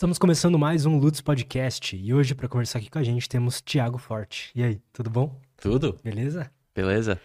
[0.00, 3.60] Estamos começando mais um Lutz Podcast e hoje para conversar aqui com a gente temos
[3.60, 4.50] Tiago Forte.
[4.54, 5.38] E aí, tudo bom?
[5.58, 6.00] Tudo?
[6.02, 6.50] Beleza?
[6.74, 7.20] Beleza.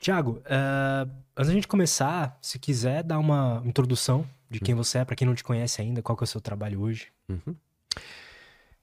[0.00, 5.04] Tiago, uh, antes da gente começar, se quiser dar uma introdução de quem você é,
[5.04, 7.12] para quem não te conhece ainda, qual que é o seu trabalho hoje?
[7.28, 7.54] Uhum.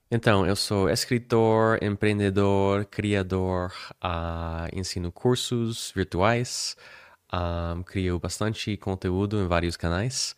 [0.10, 6.78] Então, eu sou escritor, empreendedor, criador, uh, ensino cursos virtuais,
[7.76, 10.34] um, crio bastante conteúdo em vários canais.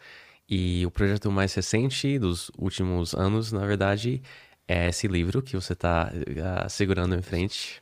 [0.48, 4.22] E o projeto mais recente dos últimos anos, na verdade,
[4.68, 7.82] é esse livro que você está uh, segurando em frente,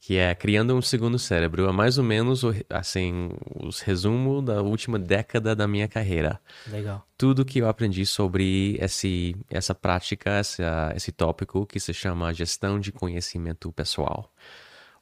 [0.00, 1.68] que é Criando um Segundo Cérebro.
[1.68, 6.40] É mais ou menos, assim, os resumo da última década da minha carreira.
[6.68, 7.04] Legal.
[7.18, 12.78] Tudo que eu aprendi sobre esse, essa prática, essa, esse tópico que se chama gestão
[12.78, 14.32] de conhecimento pessoal.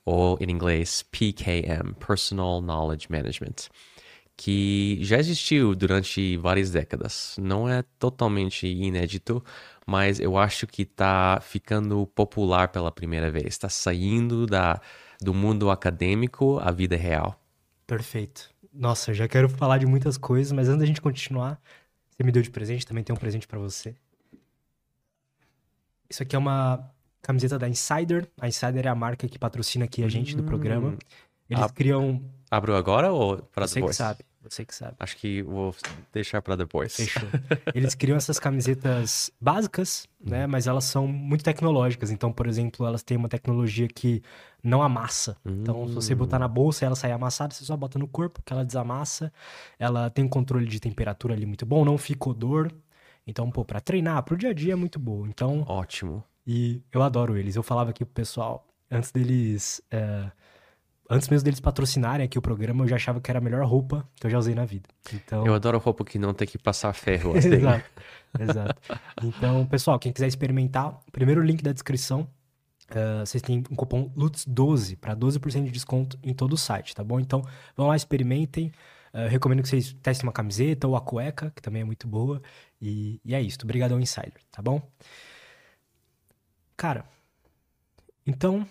[0.07, 3.69] Ou, em inglês, PKM, Personal Knowledge Management
[4.37, 7.37] que já existiu durante várias décadas.
[7.39, 9.43] Não é totalmente inédito,
[9.87, 13.47] mas eu acho que está ficando popular pela primeira vez.
[13.47, 14.81] Está saindo da,
[15.21, 17.41] do mundo acadêmico à vida real.
[17.87, 18.51] Perfeito.
[18.73, 21.61] Nossa, eu já quero falar de muitas coisas, mas antes da gente continuar,
[22.11, 23.95] você me deu de presente, também tem um presente para você.
[26.11, 26.91] Isso aqui é uma
[27.23, 28.29] camiseta da Insider.
[28.41, 30.97] A Insider é a marca que patrocina aqui a gente hum, do programa.
[31.49, 32.21] Eles criam
[32.55, 33.73] Abro agora ou para depois?
[33.73, 34.25] Você que sabe.
[34.49, 34.95] Você que sabe.
[35.01, 35.75] Acho que vou
[36.13, 36.95] deixar para depois.
[36.95, 37.29] Fechou.
[37.75, 40.45] Eles criam essas camisetas básicas, né?
[40.45, 40.51] Uhum.
[40.51, 42.11] Mas elas são muito tecnológicas.
[42.11, 44.23] Então, por exemplo, elas têm uma tecnologia que
[44.63, 45.37] não amassa.
[45.45, 48.43] Então, se você botar na bolsa e ela sair amassada, você só bota no corpo,
[48.45, 49.33] que ela desamassa.
[49.79, 52.71] Ela tem um controle de temperatura ali muito bom, não fica odor.
[53.27, 55.27] Então, pô, para treinar, pro dia a dia é muito bom.
[55.27, 55.65] Então.
[55.67, 56.23] Ótimo.
[56.47, 57.57] E eu adoro eles.
[57.57, 59.83] Eu falava aqui pro pessoal, antes deles.
[59.91, 60.31] É
[61.09, 64.09] antes mesmo deles patrocinarem aqui o programa, eu já achava que era a melhor roupa
[64.17, 64.89] que eu já usei na vida.
[65.13, 65.47] Então...
[65.47, 67.37] Eu adoro roupa que não tem que passar ferro.
[67.37, 67.55] Assim.
[67.55, 67.91] exato,
[68.39, 68.83] exato.
[69.23, 72.29] Então, pessoal, quem quiser experimentar, primeiro link da descrição,
[72.91, 77.05] uh, vocês têm um cupom LUTS12 para 12% de desconto em todo o site, tá
[77.05, 77.21] bom?
[77.21, 77.43] Então,
[77.77, 78.73] vão lá, experimentem.
[79.13, 82.43] Uh, recomendo que vocês testem uma camiseta ou a cueca, que também é muito boa.
[82.81, 83.59] E, e é isso.
[83.63, 84.83] Obrigadão, Insider, tá bom?
[86.77, 87.05] Cara,
[88.27, 88.67] então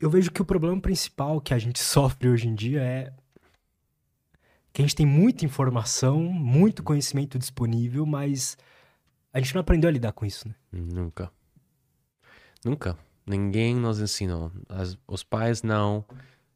[0.00, 3.12] eu vejo que o problema principal que a gente sofre hoje em dia é
[4.72, 8.56] que a gente tem muita informação, muito conhecimento disponível, mas
[9.32, 10.54] a gente não aprendeu a lidar com isso, né?
[10.72, 11.30] Nunca.
[12.64, 12.98] Nunca.
[13.24, 14.50] Ninguém nos ensinou.
[14.68, 16.04] As, os pais não,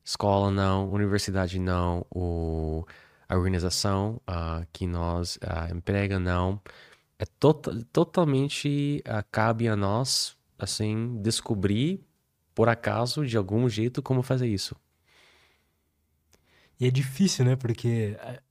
[0.04, 2.84] escola não, universidade não, o,
[3.28, 6.60] a organização uh, que nós uh, emprega não.
[7.18, 7.54] É to
[7.92, 12.07] totalmente uh, cabe a nós assim descobrir
[12.58, 14.74] por acaso, de algum jeito, como fazer isso.
[16.80, 17.54] E é difícil, né?
[17.54, 18.42] Porque, é,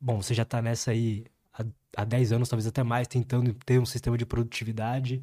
[0.00, 1.64] bom, você já tá nessa aí há,
[1.98, 5.22] há 10 anos, talvez até mais, tentando ter um sistema de produtividade.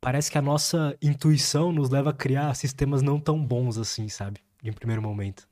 [0.00, 4.38] Parece que a nossa intuição nos leva a criar sistemas não tão bons assim, sabe?
[4.62, 5.48] Em primeiro momento.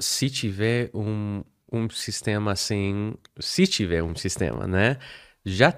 [0.00, 4.96] Se tiver um, um sistema assim, se tiver um sistema, né?
[5.44, 5.70] Já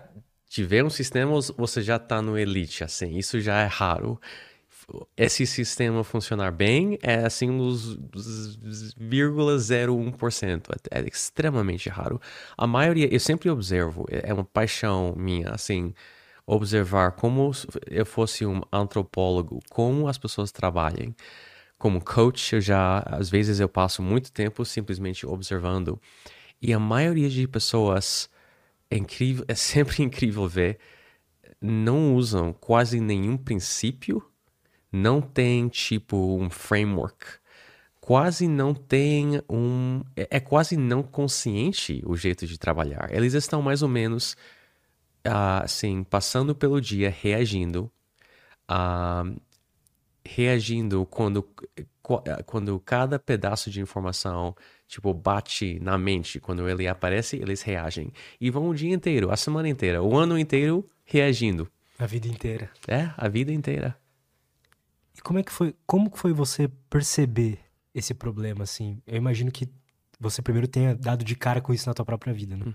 [0.49, 4.21] tiver um sistema, você já está no elite, assim, isso já é raro.
[5.17, 12.19] Esse sistema funcionar bem é assim nos 0,01%, é, é extremamente raro.
[12.57, 15.93] A maioria, eu sempre observo, é, é uma paixão minha, assim,
[16.47, 17.51] observar como
[17.87, 21.15] eu fosse um antropólogo, como as pessoas trabalham.
[21.79, 26.01] Como coach, eu já, às vezes eu passo muito tempo simplesmente observando.
[26.61, 28.29] E a maioria de pessoas
[28.91, 30.79] é incrível, é sempre incrível ver.
[31.61, 34.25] Não usam quase nenhum princípio,
[34.93, 37.27] não tem tipo um framework,
[38.01, 40.03] quase não tem um.
[40.17, 43.09] É, é quase não consciente o jeito de trabalhar.
[43.13, 44.35] Eles estão mais ou menos
[45.27, 47.91] uh, assim, passando pelo dia, reagindo,
[48.71, 49.39] uh,
[50.29, 51.49] reagindo quando,
[52.45, 54.55] quando cada pedaço de informação
[54.87, 56.41] tipo, bate na mente.
[56.41, 58.13] Quando ele aparece, eles reagem.
[58.41, 61.71] E vão o dia inteiro, a semana inteira, o ano inteiro reagindo.
[61.99, 62.71] A vida inteira.
[62.87, 63.97] É, a vida inteira.
[65.17, 67.59] E como é que foi, como foi você perceber
[67.95, 69.03] esse problema, assim?
[69.07, 69.69] Eu imagino que
[70.19, 72.67] você primeiro tenha dado de cara com isso na tua própria vida, né?
[72.67, 72.75] Uhum.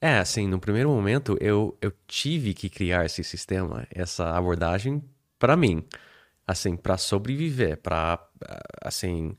[0.00, 5.02] É, assim, no primeiro momento eu, eu tive que criar esse sistema, essa abordagem
[5.38, 5.82] para mim,
[6.46, 8.24] assim, para sobreviver, para
[8.82, 9.34] assim,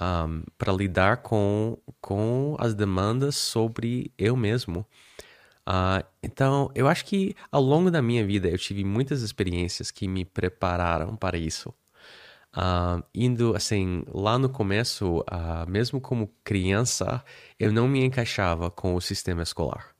[0.00, 4.86] um, para lidar com, com as demandas sobre eu mesmo.
[5.66, 10.08] Uh, então, eu acho que ao longo da minha vida eu tive muitas experiências que
[10.08, 11.72] me prepararam para isso.
[12.52, 17.24] Uh, indo assim, lá no começo, uh, mesmo como criança,
[17.58, 19.94] eu não me encaixava com o sistema escolar.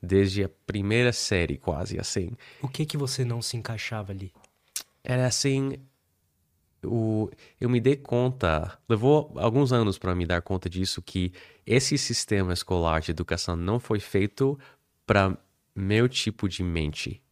[0.00, 2.30] Desde a primeira série, quase assim.
[2.62, 4.32] O que que você não se encaixava ali?
[5.02, 5.78] Era assim,
[6.86, 7.30] o,
[7.60, 11.32] eu me dei conta, levou alguns anos para me dar conta disso, que
[11.66, 14.58] esse sistema escolar de educação não foi feito
[15.06, 15.36] para
[15.74, 17.22] meu tipo de mente.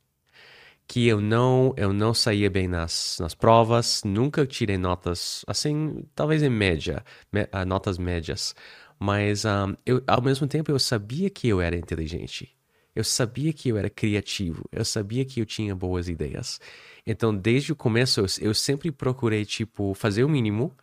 [0.87, 6.43] Que eu não eu não saía bem nas, nas provas, nunca tirei notas assim, talvez
[6.43, 7.03] em média,
[7.33, 8.55] me, uh, notas médias,
[8.99, 12.55] mas um, eu, ao mesmo tempo eu sabia que eu era inteligente,
[12.95, 16.61] eu sabia que eu era criativo, eu sabia que eu tinha boas ideias.
[17.07, 20.77] Então, desde o começo, eu, eu sempre procurei tipo fazer o mínimo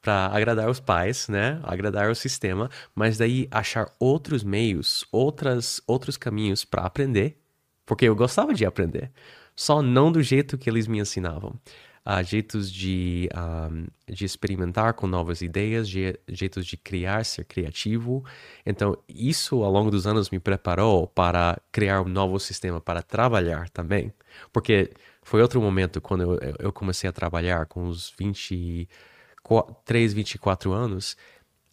[0.00, 1.60] para agradar os pais, né?
[1.64, 7.38] Agradar o sistema, mas daí achar outros meios, outras outros caminhos para aprender,
[7.86, 9.10] porque eu gostava de aprender
[9.58, 11.58] só não do jeito que eles me ensinavam.
[12.06, 18.24] Uh, jeitos de, um, de experimentar com novas ideias, je jeitos de criar, ser criativo.
[18.64, 23.68] Então, isso ao longo dos anos me preparou para criar um novo sistema para trabalhar
[23.70, 24.12] também.
[24.52, 24.92] Porque
[25.28, 31.18] foi outro momento quando eu, eu comecei a trabalhar com os 23, 24 anos.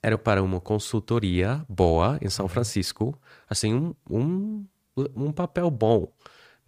[0.03, 3.17] Era para uma consultoria boa em São Francisco,
[3.49, 4.65] assim, um, um,
[5.15, 6.11] um papel bom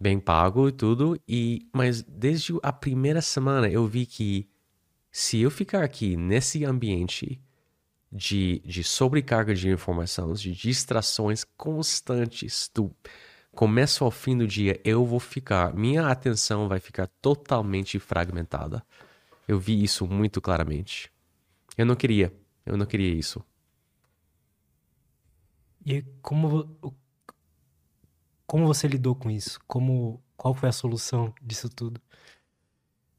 [0.00, 4.48] bem pago e tudo, e mas desde a primeira semana eu vi que
[5.10, 7.38] se eu ficar aqui nesse ambiente
[8.10, 12.90] de, de sobrecarga de informações, de distrações constantes, do
[13.58, 18.86] começo ao fim do dia, eu vou ficar, minha atenção vai ficar totalmente fragmentada.
[19.48, 21.10] Eu vi isso muito claramente.
[21.76, 22.32] Eu não queria,
[22.64, 23.44] eu não queria isso.
[25.84, 26.78] E como
[28.46, 29.58] como você lidou com isso?
[29.66, 32.00] Como, qual foi a solução disso tudo?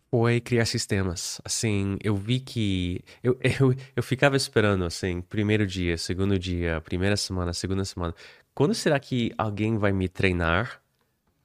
[0.10, 1.42] Foi criar sistemas.
[1.44, 3.04] Assim, eu vi que.
[3.22, 8.16] Eu, eu, eu ficava esperando, assim, primeiro dia, segundo dia, primeira semana, segunda semana.
[8.60, 10.82] Quando será que alguém vai me treinar?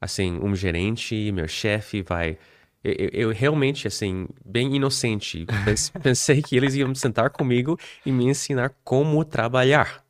[0.01, 2.37] Assim, um gerente, meu chefe vai.
[2.83, 5.47] Eu, eu, realmente, assim, bem inocente,
[6.03, 10.05] pensei que eles iam sentar comigo e me ensinar como trabalhar.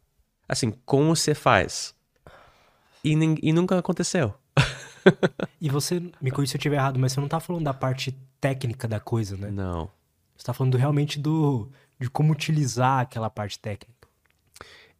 [0.48, 1.94] Assim, como você faz
[3.04, 3.12] e,
[3.42, 4.32] e nunca aconteceu.
[5.60, 8.16] e você, me corrija se eu estiver errado, mas você não tá falando da parte
[8.40, 9.50] técnica da coisa, né?
[9.50, 9.90] Não.
[10.34, 11.68] Você tá falando realmente do,
[12.00, 13.93] de como utilizar aquela parte técnica.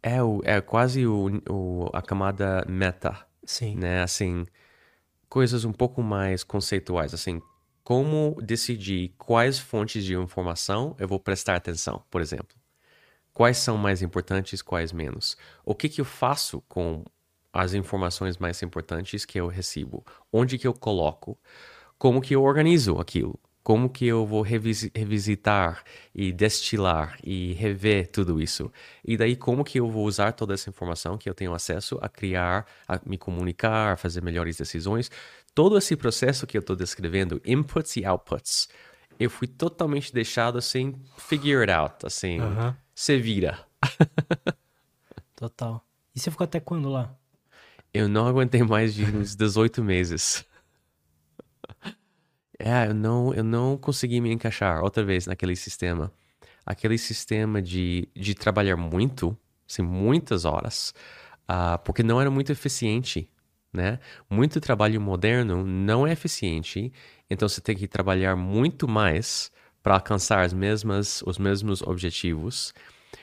[0.07, 3.27] É, o, é quase o, o, a camada meta.
[3.43, 3.75] Sim.
[3.75, 4.03] Né?
[4.03, 4.45] Assim,
[5.31, 7.41] coisas um pouco mais conceituais, assim,
[7.83, 12.55] como decidir quais fontes de informação eu vou prestar atenção, por exemplo.
[13.33, 15.39] Quais são mais importantes, quais menos?
[15.65, 17.03] O que, que eu faço com
[17.51, 21.39] as informações mais importantes que eu recebo, onde que eu coloco,
[21.97, 25.83] como que eu organizo aquilo, como que eu vou revis revisitar
[26.15, 28.71] e destilar e rever tudo isso.
[29.03, 32.09] E daí como que eu vou usar toda essa informação que eu tenho acesso a
[32.09, 35.11] criar, a me comunicar, a fazer melhores decisões.
[35.55, 38.69] Todo esse processo que eu estou descrevendo, inputs e outputs,
[39.19, 42.39] eu fui totalmente deixado assim, figure it out, assim,
[42.95, 43.59] você vira.
[45.35, 45.83] Total.
[46.15, 47.17] E você ficou até quando lá?
[47.95, 50.45] Eu não aguentei mais de uns 18 meses.
[52.59, 56.13] É, eu não, eu não consegui me encaixar outra vez naquele sistema.
[56.65, 59.37] Aquele sistema de, de trabalhar muito,
[59.69, 60.95] assim, muitas horas,
[61.51, 63.29] uh, porque não era muito eficiente,
[63.73, 63.99] né?
[64.31, 66.93] Muito trabalho moderno não é eficiente,
[67.29, 69.51] então você tem que trabalhar muito mais
[69.83, 72.73] para alcançar as mesmas, os mesmos objetivos.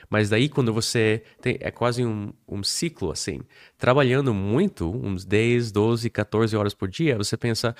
[0.08, 3.40] Mas daí quando você tem, é quase um, um ciclo assim,
[3.78, 7.74] trabalhando muito, uns 10, 12, 14 horas por dia, você pensa,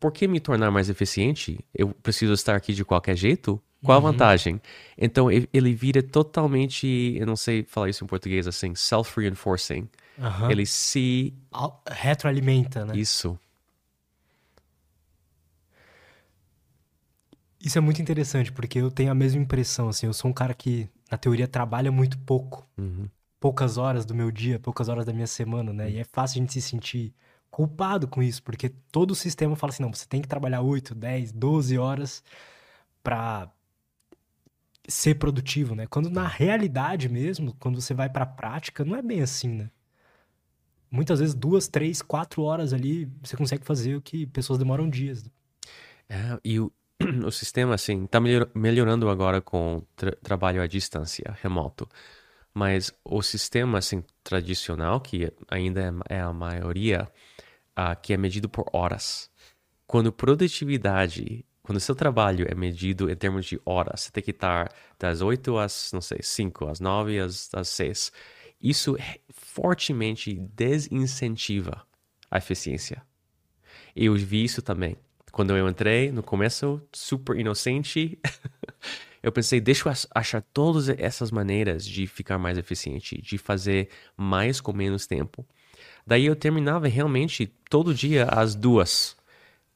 [0.00, 1.58] por que me tornar mais eficiente?
[1.74, 3.60] Eu preciso estar aqui de qualquer jeito?
[3.84, 4.12] Qual a uhum.
[4.12, 4.60] vantagem?
[4.96, 9.88] Então ele vira totalmente, eu não sei falar isso em português assim, self-reinforcing.
[10.16, 10.50] Uhum.
[10.50, 11.34] Ele se
[11.90, 12.96] retroalimenta, né?
[12.96, 13.38] Isso.
[17.60, 20.52] Isso é muito interessante, porque eu tenho a mesma impressão, assim, eu sou um cara
[20.52, 22.66] que, na teoria, trabalha muito pouco.
[22.76, 23.08] Uhum.
[23.40, 25.84] Poucas horas do meu dia, poucas horas da minha semana, né?
[25.84, 25.90] Uhum.
[25.90, 27.14] E é fácil a gente se sentir
[27.54, 30.92] culpado com isso, porque todo o sistema fala assim, não, você tem que trabalhar 8,
[30.92, 32.20] 10, 12 horas
[33.00, 33.48] para
[34.88, 35.86] ser produtivo, né?
[35.86, 39.70] Quando na realidade mesmo, quando você vai para a prática, não é bem assim, né?
[40.90, 45.24] Muitas vezes duas, três, quatro horas ali, você consegue fazer o que pessoas demoram dias.
[46.08, 46.72] É, e o,
[47.24, 51.88] o sistema, assim, melhor, melhorando agora com tra trabalho à distância, remoto.
[52.52, 57.08] Mas o sistema, assim, tradicional, que ainda é, é a maioria,
[57.78, 59.30] uh, que é medido por horas.
[59.86, 64.70] Quando produtividade quando seu trabalho é medido em termos de horas, você tem que estar
[64.98, 68.12] das 8 às, não sei, 5, às 9, às, às 6.
[68.60, 68.98] Isso
[69.30, 71.82] fortemente desincentiva
[72.30, 73.02] a eficiência.
[73.96, 74.98] Eu vi isso também.
[75.32, 78.18] Quando eu entrei, no começo, super inocente,
[79.22, 84.60] eu pensei, deixa eu achar todas essas maneiras de ficar mais eficiente, de fazer mais
[84.60, 85.46] com menos tempo.
[86.06, 89.16] Daí eu terminava realmente todo dia às duas.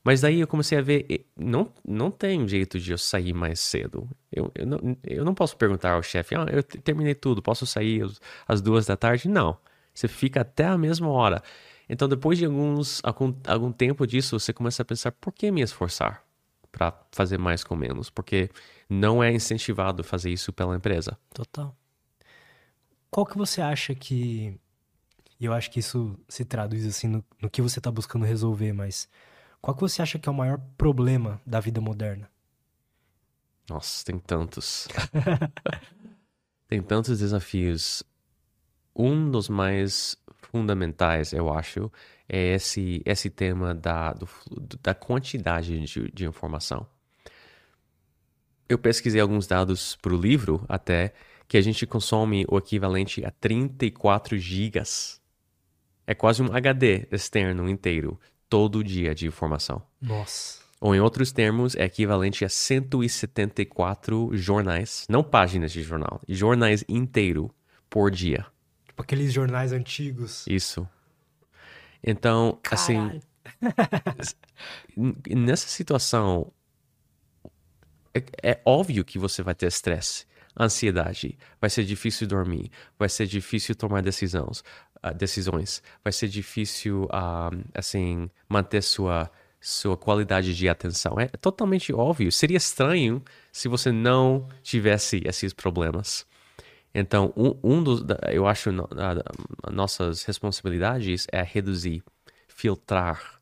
[0.04, 4.08] Mas daí eu comecei a ver, não, não tem jeito de eu sair mais cedo.
[4.32, 8.02] Eu, eu, não, eu não posso perguntar ao chefe, ah, eu terminei tudo, posso sair
[8.47, 9.28] às duas da tarde?
[9.28, 9.58] Não.
[9.92, 11.42] Você fica até a mesma hora.
[11.88, 15.61] Então, depois de alguns, algum, algum tempo disso, você começa a pensar, por que me
[15.61, 16.23] esforçar
[16.70, 18.08] para fazer mais com menos?
[18.08, 18.50] Porque
[18.88, 21.18] não é incentivado fazer isso pela empresa.
[21.35, 21.75] Total.
[23.11, 24.58] Qual que você acha que...
[25.40, 28.73] E eu acho que isso se traduz assim no, no que você está buscando resolver,
[28.73, 29.09] mas
[29.61, 32.28] qual que você acha que é o maior problema da vida moderna?
[33.68, 34.88] Nossa, tem tantos.
[36.66, 38.02] tem tantos desafios.
[38.97, 40.16] Um dos mais
[40.50, 41.92] fundamentais, eu acho,
[42.28, 44.28] é esse, esse tema da, do,
[44.83, 46.87] da quantidade de, de informação.
[48.68, 51.14] Eu pesquisei alguns dados para o livro, até,
[51.47, 55.21] que a gente consome o equivalente a 34 gigas.
[56.09, 59.83] É quase um HD externo inteiro todo dia de informação.
[60.00, 60.62] Nossa.
[60.81, 67.55] Ou, em outros termos, é equivalente a 174 jornais, não páginas de jornal, jornais inteiro
[67.91, 68.47] por dia.
[68.87, 70.47] Tipo aqueles jornais antigos.
[70.47, 70.88] Isso.
[72.03, 73.23] Então, assim, Caralho.
[74.19, 75.37] assim.
[75.37, 76.50] nessa situação,
[78.15, 80.27] é, é óbvio que você vai ter estresse
[80.59, 84.65] ansiedade, vai ser difícil dormir, vai ser difícil tomar decisões,
[85.05, 91.19] uh, decisões, vai ser difícil, uh, assim, manter sua sua qualidade de atenção.
[91.19, 92.31] É totalmente óbvio.
[92.31, 96.25] Seria estranho se você não tivesse esses problemas.
[96.95, 98.71] Então, um, um dos, eu acho,
[99.71, 102.02] nossas responsabilidades é reduzir,
[102.47, 103.40] filtrar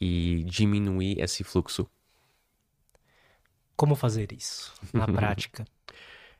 [0.00, 1.88] e diminuir esse fluxo.
[3.76, 5.64] Como fazer isso na prática?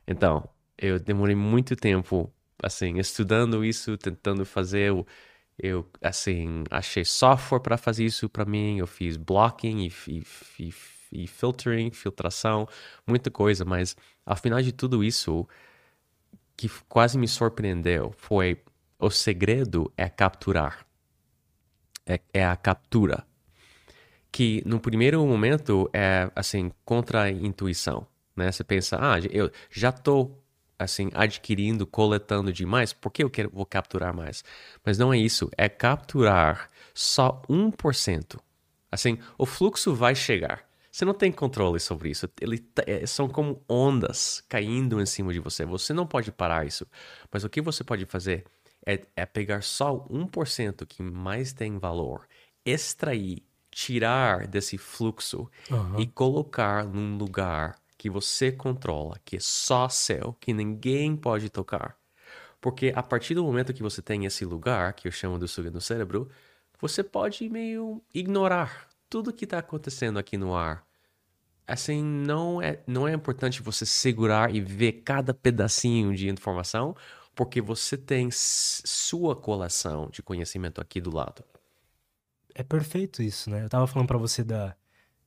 [0.08, 2.32] Então, eu demorei muito tempo,
[2.62, 4.88] assim, estudando isso, tentando fazer.
[4.88, 5.06] Eu,
[5.58, 8.78] eu assim, achei software para fazer isso para mim.
[8.78, 10.24] Eu fiz blocking e, e,
[10.58, 10.74] e,
[11.12, 12.68] e filtering, filtração,
[13.06, 13.64] muita coisa.
[13.64, 15.46] Mas, ao final de tudo isso,
[16.56, 18.62] que quase me surpreendeu foi
[18.98, 20.86] o segredo é capturar.
[22.06, 23.26] É, é a captura.
[24.30, 28.52] Que no primeiro momento é assim, contra a intuição né?
[28.52, 30.44] Você pensa, ah, eu já estou
[30.78, 34.44] assim adquirindo, coletando demais, por que eu quero, vou capturar mais?
[34.84, 38.38] Mas não é isso, é capturar só 1%.
[38.90, 40.64] Assim, o fluxo vai chegar.
[40.90, 42.26] Você não tem controle sobre isso.
[42.40, 45.66] Ele tá, é, são como ondas caindo em cima de você.
[45.66, 46.86] Você não pode parar isso.
[47.30, 48.46] Mas o que você pode fazer
[48.86, 52.26] é, é pegar só 1% que mais tem valor,
[52.64, 56.00] extrair, tirar desse fluxo uhum.
[56.00, 61.98] e colocar num lugar que você controla, que é só seu, que ninguém pode tocar.
[62.60, 65.72] Porque a partir do momento que você tem esse lugar, que eu chamo do suga
[65.72, 66.30] no cérebro,
[66.80, 70.86] você pode meio ignorar tudo que está acontecendo aqui no ar.
[71.66, 76.94] Assim, não é, não é importante você segurar e ver cada pedacinho de informação,
[77.34, 81.42] porque você tem sua coleção de conhecimento aqui do lado.
[82.54, 83.64] É perfeito isso, né?
[83.64, 84.76] Eu tava falando para você da,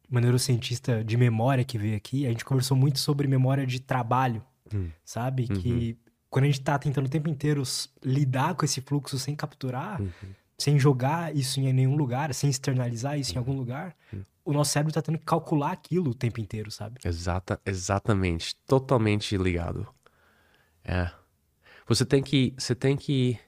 [0.10, 4.44] uma neurocientista de memória que veio aqui, a gente conversou muito sobre memória de trabalho,
[4.74, 4.90] hum.
[5.06, 5.48] sabe?
[5.50, 5.62] Uhum.
[5.62, 5.98] Que
[6.30, 7.64] quando a gente tá tentando o tempo inteiro
[8.04, 10.10] lidar com esse fluxo sem capturar, uhum.
[10.58, 13.36] sem jogar isso em nenhum lugar, sem externalizar isso uhum.
[13.36, 14.24] em algum lugar, uhum.
[14.46, 17.00] o nosso cérebro tá tendo que calcular aquilo o tempo inteiro, sabe?
[17.04, 18.56] Exata, exatamente.
[18.68, 19.88] Totalmente ligado.
[20.84, 21.12] É.
[21.88, 23.40] Você tem que, você tem que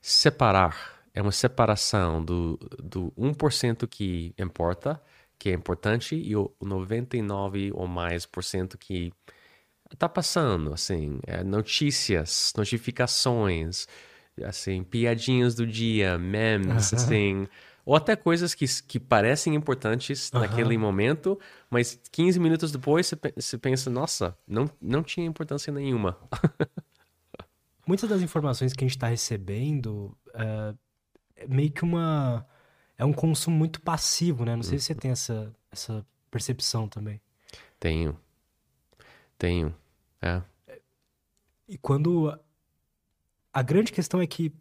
[0.00, 0.96] separar.
[1.12, 5.00] É uma separação do, do 1% que importa
[5.38, 9.12] que é importante e o 99 ou mais por cento que
[9.98, 13.86] tá passando, assim, é, notícias, notificações,
[14.44, 17.46] assim, piadinhas do dia, memes, assim,
[17.84, 21.38] ou até coisas que, que parecem importantes naquele momento,
[21.70, 26.18] mas 15 minutos depois você, pensa, nossa, não, não tinha importância nenhuma.
[27.86, 30.76] Muitas das informações que a gente está recebendo uh,
[31.36, 32.44] é meio que uma
[32.98, 34.56] é um consumo muito passivo, né?
[34.56, 37.20] Não sei se você tem essa, essa percepção também.
[37.78, 38.18] Tenho.
[39.38, 39.74] Tenho.
[40.20, 40.42] É.
[41.68, 42.30] E quando.
[42.30, 42.38] A,
[43.52, 44.52] a grande questão é que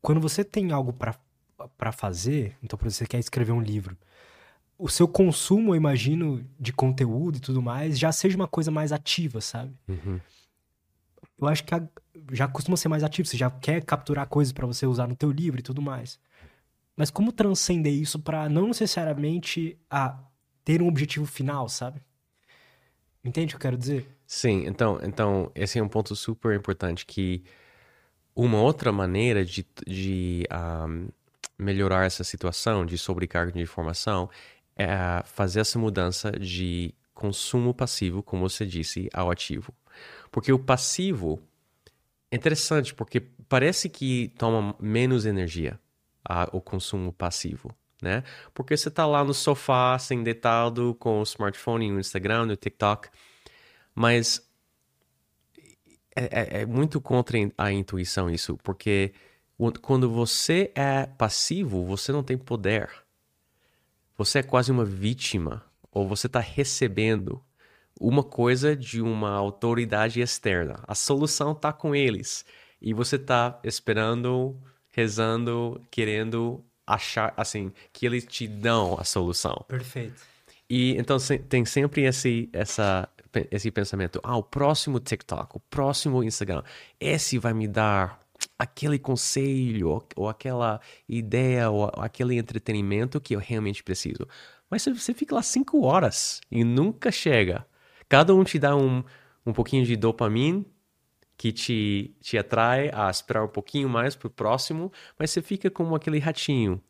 [0.00, 3.96] quando você tem algo para fazer, então, por exemplo, você quer escrever um livro,
[4.78, 8.92] o seu consumo, eu imagino, de conteúdo e tudo mais, já seja uma coisa mais
[8.92, 9.74] ativa, sabe?
[9.88, 10.20] Uhum.
[11.38, 11.82] Eu acho que a,
[12.32, 15.30] já costuma ser mais ativo, você já quer capturar coisas para você usar no teu
[15.30, 16.18] livro e tudo mais.
[16.96, 20.18] Mas como transcender isso para não necessariamente a
[20.64, 22.00] ter um objetivo final, sabe?
[23.22, 24.06] Entende o que eu quero dizer?
[24.26, 27.44] Sim, então, então esse é um ponto super importante que
[28.34, 31.08] uma outra maneira de, de um,
[31.58, 34.30] melhorar essa situação de sobrecarga de informação
[34.74, 39.72] é fazer essa mudança de consumo passivo, como você disse, ao ativo.
[40.30, 41.40] Porque o passivo
[42.30, 45.78] é interessante, porque parece que toma menos energia
[46.28, 48.22] a, o consumo passivo, né?
[48.52, 53.08] Porque você está lá no sofá, sem deitado, com o smartphone, no Instagram, no TikTok,
[53.94, 54.46] mas
[56.14, 59.12] é, é, é muito contra a intuição isso, porque
[59.80, 62.90] quando você é passivo, você não tem poder.
[64.18, 67.42] Você é quase uma vítima, ou você está recebendo
[67.98, 70.82] uma coisa de uma autoridade externa.
[70.86, 72.44] A solução está com eles.
[72.80, 74.60] E você está esperando,
[74.96, 79.62] rezando, querendo achar, assim, que eles te dão a solução.
[79.68, 80.22] Perfeito.
[80.68, 83.06] E então tem sempre esse, essa,
[83.50, 86.62] esse pensamento: ah, o próximo TikTok, o próximo Instagram,
[86.98, 88.18] esse vai me dar
[88.58, 94.26] aquele conselho, ou, ou aquela ideia, ou aquele entretenimento que eu realmente preciso.
[94.70, 97.66] Mas você fica lá cinco horas e nunca chega.
[98.08, 99.04] Cada um te dá um,
[99.44, 100.64] um pouquinho de dopamina
[101.36, 105.94] que te, te atrai a esperar um pouquinho mais pro próximo, mas você fica como
[105.94, 106.80] aquele ratinho,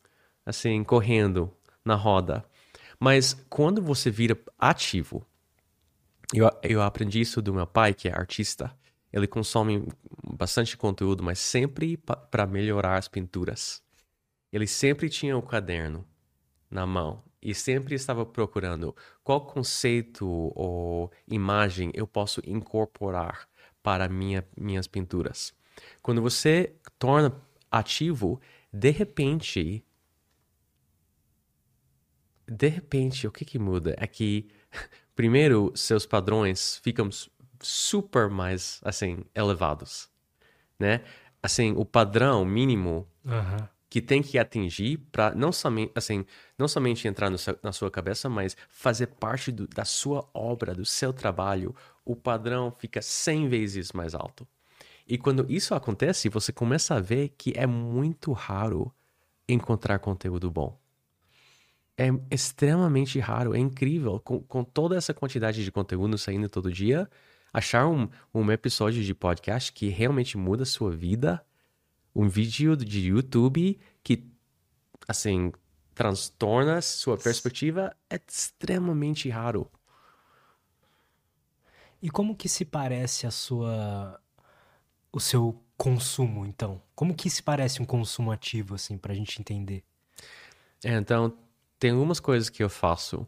[0.45, 1.53] assim, correndo
[1.85, 2.45] na roda.
[2.99, 5.27] Mas quando você vira ativo,
[6.33, 8.77] eu, eu aprendi isso do meu pai, que é artista.
[9.13, 9.87] Ele consome
[10.23, 13.83] bastante conteúdo, mas sempre para melhorar as pinturas.
[14.53, 16.07] Ele sempre tinha o caderno
[16.71, 23.49] na mão e sempre estava procurando qual conceito ou imagem eu posso incorporar
[23.87, 25.55] para minha, minhas pinturas.
[26.03, 27.41] Quando você torna
[27.71, 28.41] ativo,
[28.73, 29.87] de repente,
[32.49, 33.95] de repente, o que que muda?
[33.97, 34.49] É que,
[35.15, 37.09] primeiro, seus padrões ficam
[37.61, 40.11] super mais, assim, elevados,
[40.77, 41.05] né?
[41.41, 46.27] Assim, o padrão mínimo uhum que tem que atingir para não somente assim
[46.59, 50.85] não somente entrar seu, na sua cabeça mas fazer parte do, da sua obra do
[50.85, 51.75] seu trabalho
[52.07, 54.49] o padrão fica 100 vezes mais alto
[55.07, 58.91] e quando isso acontece você começa a ver que é muito raro
[59.47, 60.81] encontrar conteúdo bom
[61.99, 67.11] é extremamente raro é incrível com, com toda essa quantidade de conteúdo saindo todo dia
[67.53, 71.45] achar um, um episódio de podcast que realmente muda a sua vida
[72.17, 74.27] um vídeo de YouTube que,
[75.07, 75.53] assim,
[75.95, 79.71] transtorna sua perspectiva é extremamente raro.
[82.03, 84.21] E como que se parece a sua
[85.13, 86.83] o seu consumo, então?
[86.95, 89.83] Como que se parece um consumo ativo assim pra gente entender?
[90.85, 91.33] É, então,
[91.79, 93.27] tem algumas coisas que eu faço.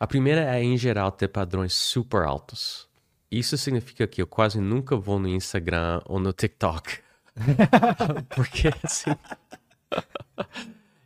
[0.00, 2.88] A primeira é em geral ter padrões super altos.
[3.30, 7.00] Isso significa que eu quase nunca vou no Instagram ou no TikTok
[8.34, 9.10] Porque assim.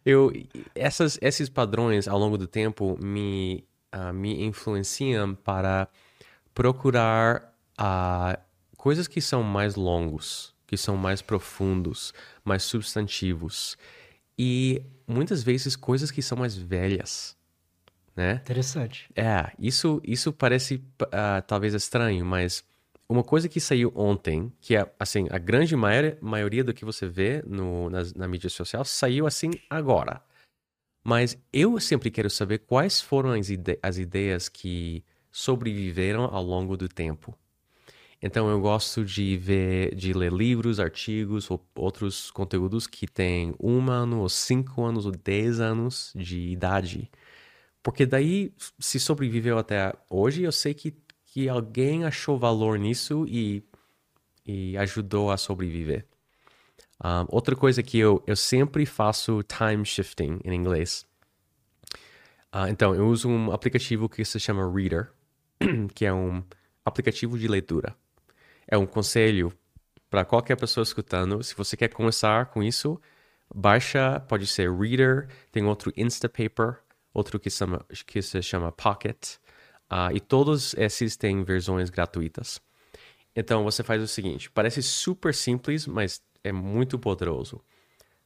[0.05, 0.33] eu,
[0.75, 3.65] essas, esses padrões ao longo do tempo me,
[3.95, 5.89] uh, me influenciam para
[6.55, 8.39] procurar uh,
[8.77, 12.13] coisas que são mais longos, que são mais profundos,
[12.45, 13.77] mais substantivos.
[14.39, 17.37] E muitas vezes coisas que são mais velhas.
[18.17, 18.35] Né?
[18.35, 19.11] Interessante.
[19.15, 22.65] É, isso, isso parece uh, talvez estranho, mas
[23.09, 27.09] uma coisa que saiu ontem, que é, assim, a grande maioria, maioria do que você
[27.09, 30.23] vê no, na, na mídia social saiu assim agora.
[31.03, 36.77] Mas eu sempre quero saber quais foram as, ide as ideias que sobreviveram ao longo
[36.77, 37.37] do tempo.
[38.23, 43.91] Então eu gosto de ver, de ler livros, artigos ou outros conteúdos que têm um
[43.91, 47.11] ano, ou cinco anos, ou dez anos de idade.
[47.83, 50.95] Porque daí, se sobreviveu até hoje, eu sei que
[51.33, 53.63] que alguém achou valor nisso e,
[54.45, 56.05] e ajudou a sobreviver.
[57.03, 61.07] Um, outra coisa que eu, eu sempre faço time shifting em inglês.
[62.53, 65.13] Uh, então, eu uso um aplicativo que se chama Reader,
[65.95, 66.43] que é um
[66.85, 67.97] aplicativo de leitura.
[68.67, 69.53] É um conselho
[70.09, 71.43] para qualquer pessoa escutando.
[71.43, 73.01] Se você quer começar com isso,
[73.55, 76.79] baixa, pode ser Reader, tem outro Instapaper,
[77.13, 79.37] outro que, chama, que se chama Pocket.
[79.91, 82.61] Uh, e todos esses têm versões gratuitas.
[83.35, 87.61] Então você faz o seguinte: parece super simples, mas é muito poderoso.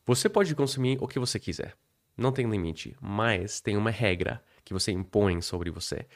[0.07, 1.75] Você pode consumir o que você quiser.
[2.17, 2.95] Não tem limite.
[3.01, 6.07] Mas tem uma regra que você impõe sobre você.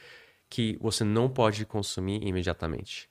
[0.49, 3.09] Que você não pode consumir imediatamente.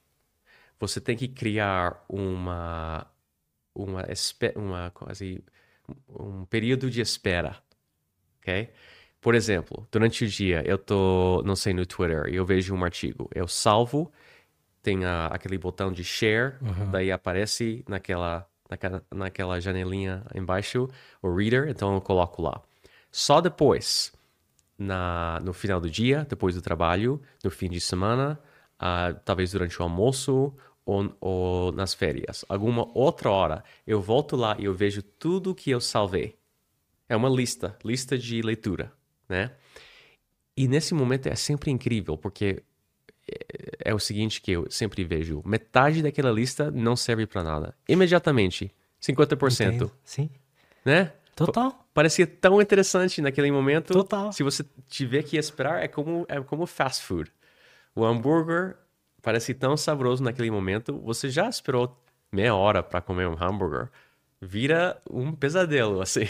[0.81, 3.07] Você tem que criar uma...
[3.75, 4.05] Uma,
[4.57, 5.45] uma quase
[6.09, 7.57] um período de espera,
[8.41, 8.71] ok?
[9.21, 12.85] Por exemplo, durante o dia eu tô, não sei, no Twitter e eu vejo um
[12.85, 14.13] artigo, eu salvo,
[14.83, 16.91] tem a, aquele botão de share, uhum.
[16.91, 20.89] daí aparece naquela, naquela, naquela janelinha embaixo
[21.23, 22.61] o reader, então eu coloco lá.
[23.11, 24.13] Só depois,
[24.79, 28.41] na, no final do dia, depois do trabalho, no fim de semana,
[28.81, 34.57] uh, talvez durante o almoço ou, ou nas férias, alguma outra hora, eu volto lá
[34.59, 36.37] e eu vejo tudo que eu salvei.
[37.09, 38.93] É uma lista, lista de leitura,
[39.29, 39.51] né?
[40.57, 42.63] E nesse momento é sempre incrível, porque
[43.31, 47.75] é, é o seguinte que eu sempre vejo: metade daquela lista não serve para nada.
[47.89, 49.67] Imediatamente, 50%.
[49.67, 49.93] Entendo.
[50.05, 50.31] Sim.
[50.85, 51.13] Né?
[51.47, 51.87] Total.
[51.95, 53.93] Parecia tão interessante naquele momento.
[53.93, 54.33] Total.
[54.33, 57.33] Se você tiver que esperar, é como, é como fast food.
[57.95, 58.77] O hambúrguer
[59.23, 61.01] parece tão saboroso naquele momento.
[61.05, 61.97] Você já esperou
[62.33, 63.89] meia hora para comer um hambúrguer.
[64.41, 66.27] Vira um pesadelo, assim.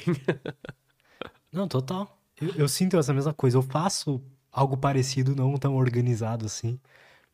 [1.52, 2.18] Não, total.
[2.40, 3.56] Eu, eu, sinto essa mesma coisa.
[3.56, 6.78] Eu faço algo parecido, não tão organizado assim.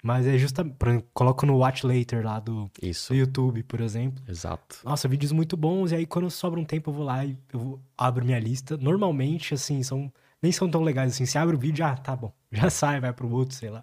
[0.05, 0.77] Mas é justamente.
[1.14, 3.11] Coloco no Watch Later lá do, Isso.
[3.11, 4.23] do YouTube, por exemplo.
[4.29, 4.77] Exato.
[4.85, 5.93] Nossa, vídeos muito bons.
[5.93, 8.77] E aí, quando sobra um tempo, eu vou lá e eu abro minha lista.
[8.77, 10.12] Normalmente, assim, são.
[10.43, 11.25] Nem são tão legais assim.
[11.25, 12.31] Se abre o vídeo, ah, tá bom.
[12.53, 13.83] Já sai, vai pro outro, sei lá.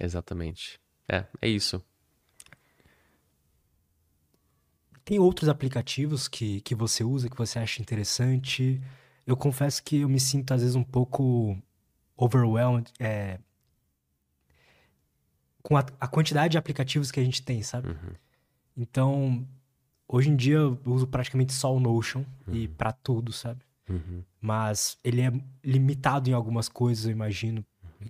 [0.00, 0.80] Exatamente.
[1.06, 1.84] É, é isso.
[5.04, 8.80] Tem outros aplicativos que, que você usa, que você acha interessante?
[9.26, 11.54] Eu confesso que eu me sinto, às vezes, um pouco
[12.16, 13.38] overwhelmed é,
[15.62, 17.88] com a, a, quantidade de aplicativos que a gente tem, sabe?
[17.88, 18.12] Uhum.
[18.76, 19.46] Então,
[20.08, 22.54] hoje em dia eu uso praticamente só o Notion uhum.
[22.54, 23.60] e para tudo, sabe?
[23.88, 24.22] Uhum.
[24.40, 25.32] Mas ele é
[25.64, 27.64] limitado em algumas coisas, eu imagino.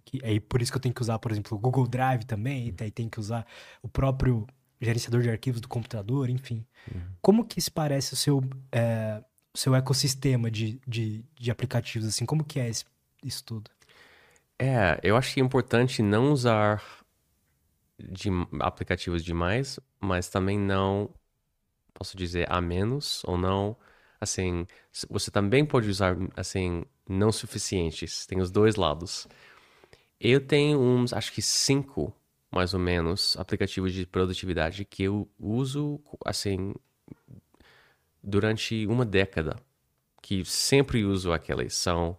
[0.05, 2.69] Que, é por isso que eu tenho que usar, por exemplo, o Google Drive também,
[2.69, 3.45] e daí tem que usar
[3.83, 4.47] o próprio
[4.81, 6.65] gerenciador de arquivos do computador, enfim.
[6.93, 7.01] Uhum.
[7.21, 9.23] Como que se parece o seu, é,
[9.55, 12.25] seu ecossistema de, de, de, aplicativos, assim?
[12.25, 12.85] Como que é esse,
[13.23, 13.71] isso tudo?
[14.59, 16.83] É, eu acho que é importante não usar
[18.09, 21.13] de aplicativos demais, mas também não,
[21.95, 23.77] posso dizer, a menos, ou não,
[24.21, 24.67] assim,
[25.09, 29.27] você também pode usar, assim, não suficientes, tem os dois lados.
[30.21, 32.15] Eu tenho uns, acho que cinco,
[32.51, 36.75] mais ou menos, aplicativos de produtividade que eu uso, assim,
[38.23, 39.57] durante uma década.
[40.23, 41.75] Que sempre uso aqueles.
[41.75, 42.19] São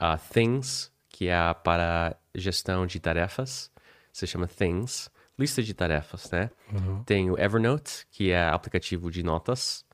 [0.00, 3.70] uh, Things, que é para gestão de tarefas.
[4.16, 5.10] Se chama Things.
[5.38, 6.50] Lista de tarefas, né?
[6.72, 7.04] Uhum.
[7.04, 9.84] Tem o Evernote, que é aplicativo de notas.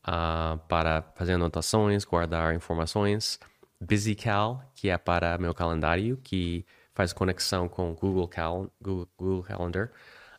[0.00, 3.38] Uh, para fazer anotações, guardar informações.
[3.78, 9.90] BusyCal, que é para meu calendário, que faz conexão com Google, Cal Google, Google Calendar.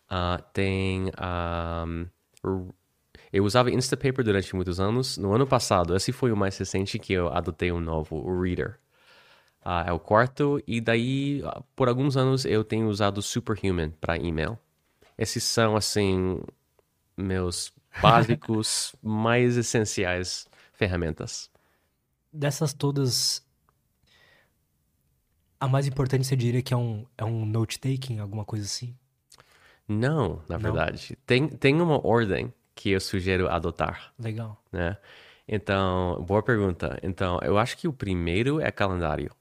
[0.10, 1.12] Uh, tem.
[1.86, 2.08] Um,
[3.32, 5.20] eu usava Instapaper durante muitos anos.
[5.20, 8.80] No ano passado, esse foi o mais recente que eu adotei um novo, o Reader.
[9.65, 10.62] Uh, é o quarto.
[10.65, 11.41] E daí,
[11.76, 14.58] por alguns anos, eu tenho usado Superhuman para e-mail.
[15.17, 16.41] Esses são, assim,
[17.17, 21.50] meus básicos mais essenciais ferramentas.
[22.32, 23.45] Dessas todas,
[25.60, 28.95] a mais importante você diria que é um, é um note-taking, alguma coisa assim?
[29.88, 30.72] Não, na Não?
[30.72, 31.17] verdade.
[31.26, 34.13] Tem, tem uma ordem que eu sugiro adotar.
[34.17, 34.63] Legal.
[34.72, 34.95] Né?
[35.45, 36.98] Então, boa pergunta.
[37.04, 39.32] Então, eu acho que o primeiro é calendário.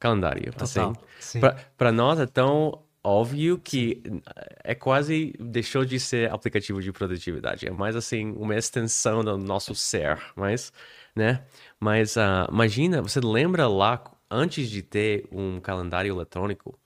[0.00, 0.96] Calendário, Total.
[1.18, 1.40] assim.
[1.76, 4.02] Para nós é tão óbvio que
[4.64, 7.66] é quase deixou de ser aplicativo de produtividade.
[7.66, 10.72] É mais assim uma extensão do nosso ser, mas,
[11.14, 11.44] né?
[11.78, 16.78] Mas uh, imagina, você lembra lá antes de ter um calendário eletrônico,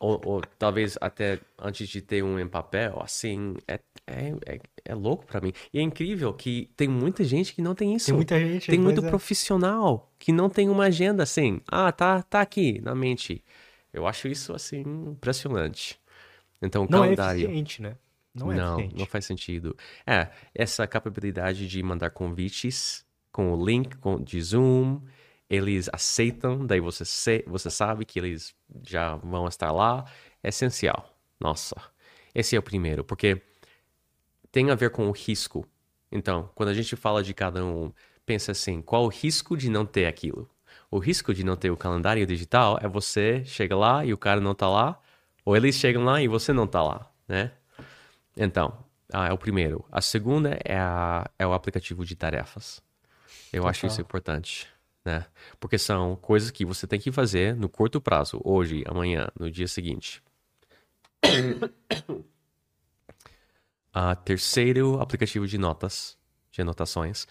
[0.00, 4.94] ou, ou, talvez até antes de ter um em papel, assim, é, é, é, é
[4.94, 5.52] louco para mim.
[5.72, 8.06] E é incrível que tem muita gente que não tem isso.
[8.06, 8.66] Tem muita gente.
[8.70, 9.08] Tem muito é.
[9.08, 11.60] profissional que não tem uma agenda assim.
[11.68, 13.44] Ah, tá, tá aqui na mente.
[13.92, 16.00] Eu acho isso, assim, impressionante.
[16.60, 17.40] Então, o não é calendário...
[17.40, 17.96] é eficiente, né?
[18.34, 18.98] Não é Não, eficiente.
[18.98, 19.76] não faz sentido.
[20.06, 25.00] É, essa capacidade de mandar convites com o link de Zoom
[25.52, 28.54] eles aceitam, daí você, se, você sabe que eles
[28.88, 30.06] já vão estar lá,
[30.42, 31.14] é essencial.
[31.38, 31.76] Nossa,
[32.34, 33.42] esse é o primeiro, porque
[34.52, 35.66] tem a ver com o risco.
[36.10, 37.90] Então, quando a gente fala de cada um,
[38.24, 40.48] pensa assim: qual o risco de não ter aquilo?
[40.90, 44.40] O risco de não ter o calendário digital é você chega lá e o cara
[44.40, 45.00] não tá lá,
[45.44, 47.50] ou eles chegam lá e você não tá lá, né?
[48.36, 48.76] Então,
[49.10, 49.84] ah, é o primeiro.
[49.90, 52.82] A segunda é, a, é o aplicativo de tarefas.
[53.52, 53.70] Eu Total.
[53.70, 54.68] acho isso importante.
[55.04, 55.26] né?
[55.58, 59.68] Porque são coisas que você tem que fazer no curto prazo, hoje, amanhã, no dia
[59.68, 60.22] seguinte.
[63.92, 66.16] A terceiro aplicativo de notas,
[66.50, 67.26] de anotações,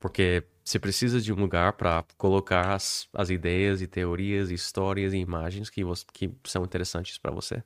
[0.00, 5.18] porque você precisa de um lugar para colocar as, as ideias e teorias, histórias e
[5.18, 7.62] imagens que, você, que são interessantes para você.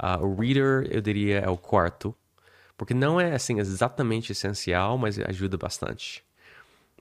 [0.00, 2.14] Uh, o Reader, eu diria, é o quarto,
[2.76, 6.22] porque não é assim exatamente essencial, mas ajuda bastante.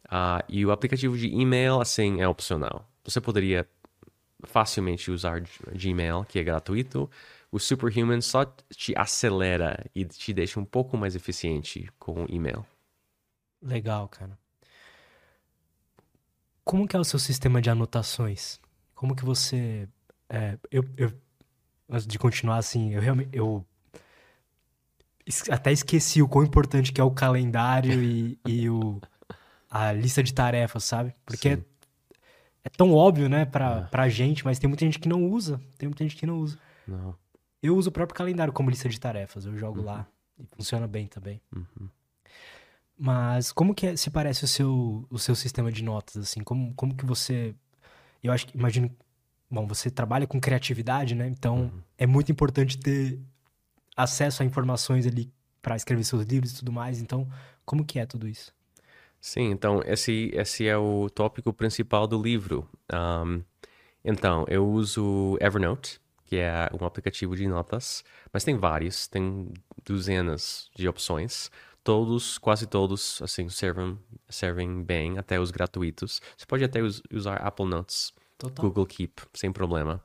[0.05, 2.87] Uh, e o aplicativo de e-mail, assim, é opcional.
[3.03, 3.67] Você poderia
[4.43, 5.41] facilmente usar
[5.73, 7.09] Gmail, que é gratuito.
[7.55, 12.65] O Superhuman só te acelera e te deixa um pouco mais eficiente com o e-mail.
[13.61, 14.37] Legal, cara.
[16.65, 18.59] Como que é o seu sistema de anotações?
[18.93, 19.87] Como que você...
[20.27, 21.13] É, eu, eu,
[21.89, 23.29] antes de continuar assim, eu realmente...
[23.31, 23.65] Eu
[25.49, 28.99] até esqueci o quão importante que é o calendário e, e o,
[29.69, 31.15] a lista de tarefas, sabe?
[31.25, 31.59] Porque é,
[32.65, 33.81] é, tão óbvio, né, pra, é.
[33.89, 35.61] pra gente, mas tem muita gente que não usa.
[35.77, 36.59] Tem muita gente que não usa.
[36.85, 37.15] Não.
[37.65, 39.45] Eu uso o próprio calendário como lista de tarefas.
[39.45, 39.85] Eu jogo uhum.
[39.85, 41.41] lá e funciona bem também.
[41.55, 41.89] Uhum.
[42.97, 46.41] Mas como que é, se parece o seu, o seu sistema de notas, assim?
[46.43, 47.55] Como, como que você...
[48.23, 48.89] Eu acho que, imagino...
[49.49, 51.27] Bom, você trabalha com criatividade, né?
[51.27, 51.81] Então, uhum.
[51.97, 53.19] é muito importante ter
[53.95, 56.99] acesso a informações ali para escrever seus livros e tudo mais.
[56.99, 57.27] Então,
[57.63, 58.53] como que é tudo isso?
[59.21, 62.69] Sim, então, esse, esse é o tópico principal do livro.
[62.93, 63.41] Um,
[64.03, 69.53] então, eu uso Evernote, que é um aplicativo de notas, mas tem vários, tem
[69.85, 71.51] dezenas de opções
[71.85, 76.19] todos, quase todos, assim, servem, servem bem, até os gratuitos.
[76.35, 78.65] Você pode até us usar Apple Notes, Total.
[78.65, 80.03] Google Keep, sem problema.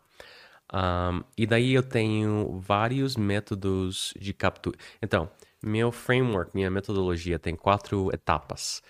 [0.72, 4.78] Um, e daí eu tenho vários métodos de captura.
[5.00, 5.30] Então,
[5.62, 8.83] meu framework, minha metodologia tem quatro etapas.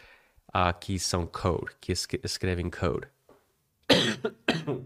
[0.48, 3.06] Uh, que são code, que es escrevem code.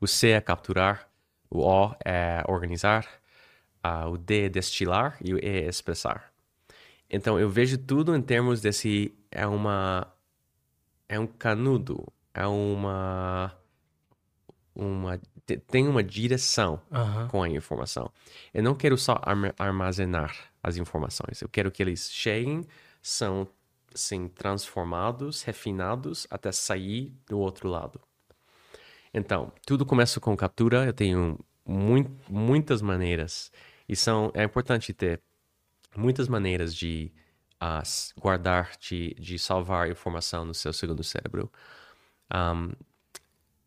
[0.00, 1.10] o C é capturar,
[1.50, 3.06] o O é organizar,
[3.84, 6.32] uh, o D é destilar e o E é expressar.
[7.08, 10.12] Então eu vejo tudo em termos desse é uma
[11.08, 13.56] é um canudo, é uma
[14.74, 15.20] uma
[15.68, 17.28] tem uma direção uhum.
[17.28, 18.10] com a informação.
[18.52, 19.20] Eu não quero só
[19.58, 21.40] armazenar as informações.
[21.40, 22.66] Eu quero que eles cheguem,
[23.00, 23.46] são
[23.94, 28.00] assim, transformados, refinados até sair do outro lado.
[29.16, 30.84] Então, tudo começa com captura.
[30.84, 33.50] Eu tenho muito, muitas maneiras
[33.88, 35.22] e são é importante ter
[35.96, 37.10] muitas maneiras de
[37.54, 41.50] uh, guardar, de, de salvar informação no seu segundo cérebro.
[42.30, 42.72] Um,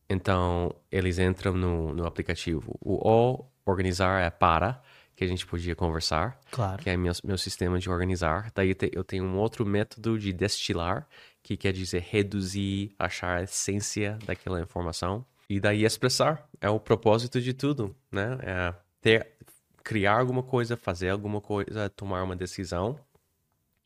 [0.07, 2.77] então, eles entram no, no aplicativo.
[2.79, 4.79] O O, organizar, é para,
[5.15, 6.39] que a gente podia conversar.
[6.51, 6.81] Claro.
[6.81, 8.51] Que é meu, meu sistema de organizar.
[8.53, 11.07] Daí eu tenho um outro método de destilar,
[11.41, 15.25] que quer dizer reduzir, achar a essência daquela informação.
[15.49, 16.47] E daí expressar.
[16.61, 18.37] É o propósito de tudo, né?
[18.43, 19.35] É ter,
[19.83, 22.99] criar alguma coisa, fazer alguma coisa, tomar uma decisão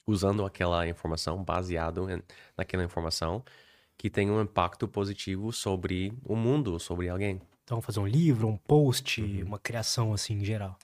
[0.05, 2.21] usando aquela informação, baseado em,
[2.57, 3.43] naquela informação,
[3.97, 7.41] que tem um impacto positivo sobre o mundo, sobre alguém.
[7.63, 9.45] Então, fazer um livro, um post, uhum.
[9.45, 10.77] uma criação assim em geral.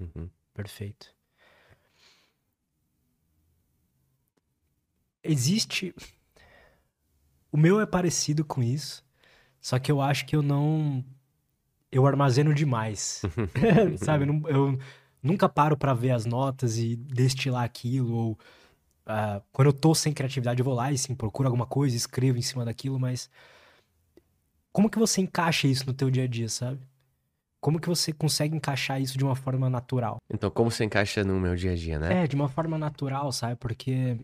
[0.00, 0.30] Uhum.
[0.54, 1.14] Perfeito.
[5.22, 5.94] Existe.
[7.50, 9.04] O meu é parecido com isso,
[9.62, 11.04] só que eu acho que eu não
[11.92, 13.22] eu armazeno demais.
[14.02, 14.26] Sabe?
[14.26, 14.78] Eu, eu,
[15.22, 18.12] nunca paro para ver as notas e destilar aquilo.
[18.12, 21.96] Ou uh, quando eu tô sem criatividade, eu vou lá e sim, procuro alguma coisa,
[21.96, 23.30] escrevo em cima daquilo, mas.
[24.72, 26.80] Como que você encaixa isso no teu dia a dia, sabe?
[27.60, 30.16] Como que você consegue encaixar isso de uma forma natural?
[30.32, 32.24] Então, como você encaixa no meu dia a dia, né?
[32.24, 33.54] É, de uma forma natural, sabe?
[33.56, 34.16] Porque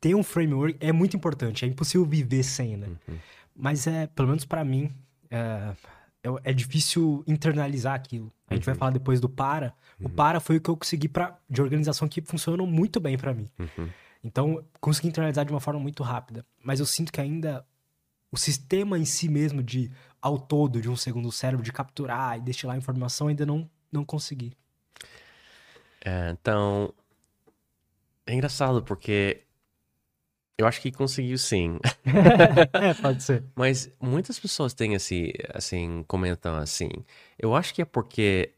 [0.00, 1.64] ter um framework é muito importante.
[1.64, 2.88] É impossível viver sem, né?
[3.06, 3.18] Uhum.
[3.54, 4.90] Mas é, pelo menos para mim,
[5.30, 5.74] é,
[6.22, 8.32] é, é, difícil internalizar aquilo.
[8.48, 8.72] A gente uhum.
[8.72, 9.74] vai falar depois do para.
[10.00, 10.06] Uhum.
[10.06, 13.32] O para foi o que eu consegui pra, de organização que funcionou muito bem para
[13.32, 13.48] mim.
[13.58, 13.88] Uhum.
[14.22, 16.44] Então, consegui internalizar de uma forma muito rápida.
[16.62, 17.64] Mas eu sinto que ainda
[18.32, 19.90] o sistema em si mesmo de
[20.20, 24.52] ao todo de um segundo cérebro de capturar e destilar informação ainda não não consegui.
[26.04, 26.92] É, então
[28.26, 29.42] é engraçado porque
[30.56, 31.78] eu acho que conseguiu sim.
[32.74, 33.44] é, pode ser.
[33.54, 36.88] Mas muitas pessoas têm assim, assim, comentam assim.
[37.38, 38.52] Eu acho que é porque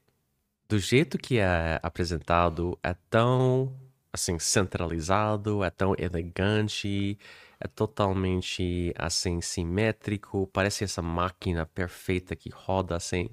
[0.68, 3.72] do jeito que é apresentado é tão
[4.12, 7.18] assim centralizado, é tão elegante,
[7.60, 13.30] é totalmente assim simétrico, parece essa máquina perfeita que roda assim.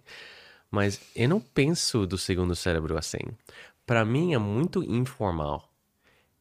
[0.71, 3.19] Mas eu não penso do segundo cérebro assim.
[3.85, 5.72] Para mim é muito informal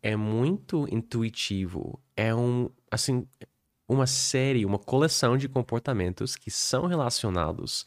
[0.03, 2.01] é muito intuitivo.
[2.17, 3.27] É um, assim,
[3.89, 7.85] uma série, uma coleção de comportamentos que são relacionados,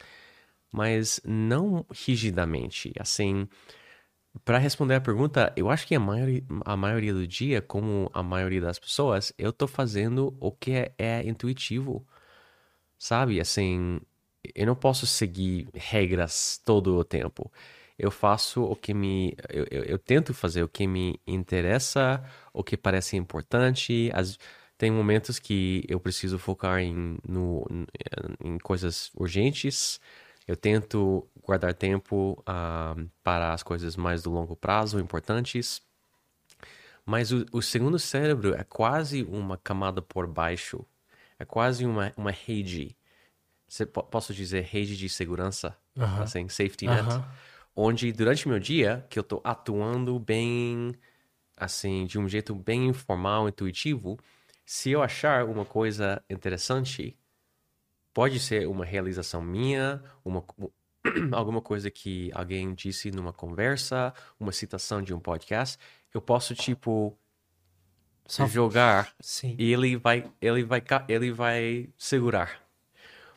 [0.72, 2.94] mas não rigidamente.
[3.00, 3.48] Assim,
[4.44, 8.24] para responder a pergunta, eu acho que a maioria, a maioria do dia, como a
[8.24, 12.06] maioria das pessoas, eu tô fazendo o que é, é intuitivo.
[12.98, 13.40] Sabe?
[13.40, 14.00] Assim,
[14.56, 17.52] eu não posso seguir regras todo o tempo.
[17.98, 19.36] Eu faço o que me.
[19.50, 24.12] Eu, eu, eu tento fazer o que me interessa, o que parece importante.
[24.14, 24.38] As,
[24.78, 27.66] tem momentos que eu preciso focar em, no,
[28.44, 30.00] em coisas urgentes.
[30.46, 35.82] Eu tento guardar tempo uh, para as coisas mais do longo prazo, importantes.
[37.06, 40.86] Mas o, o, segundo cérebro é quase uma camada por baixo.
[41.40, 42.96] É quase uma, uma rede.
[44.12, 45.76] posso dizer rede de segurança?
[45.96, 46.22] Uh -huh.
[46.24, 47.08] Assim, safety net.
[47.08, 47.26] Uh -huh.
[47.76, 50.94] Onde durante meu dia, que eu estou atuando bem,
[51.58, 54.18] assim, de um jeito bem informal, intuitivo,
[54.66, 57.18] se eu achar uma coisa interessante,
[58.14, 60.44] pode ser uma realização minha, uma,
[61.34, 65.78] alguma coisa que alguém disse numa conversa, uma citação de um podcast,
[66.14, 67.18] eu posso tipo
[68.26, 68.48] Só...
[68.48, 69.56] jogar Sim.
[69.60, 72.65] e ele vai ele vai ele vai segurar.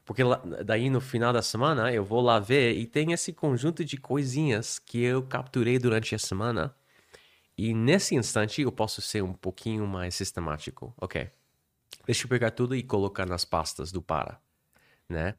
[0.08, 0.22] Porque
[0.64, 4.78] daí no final da semana eu vou lá ver e tem esse conjunto de coisinhas
[4.78, 6.74] que eu capturei durante a semana
[7.58, 10.94] e nesse instante eu posso ser um pouquinho mais sistemático.
[10.98, 11.28] Ok.
[12.06, 14.40] Deixa eu pegar tudo e colocar nas pastas do para,
[15.06, 15.34] né?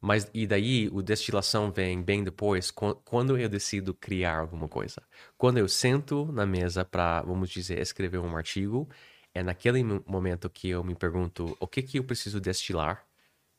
[0.00, 5.02] Mas e daí o destilação vem bem depois, quando eu decido criar alguma coisa.
[5.36, 8.88] Quando eu sento na mesa para, vamos dizer, escrever um artigo,
[9.34, 13.09] é naquele momento que eu me pergunto o que que eu preciso destilar,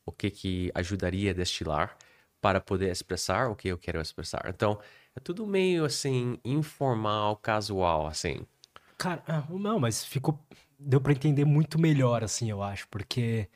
[0.04, 1.96] o que que ajudaria a destilar
[2.40, 4.42] para poder expressar o que eu quero expressar.
[4.48, 4.78] Então,
[5.14, 8.44] é tudo meio assim, informal, casual, assim.
[8.98, 10.38] Cara, ah, não, mas ficou.
[10.78, 13.48] Deu para entender muito melhor, assim, eu acho, porque.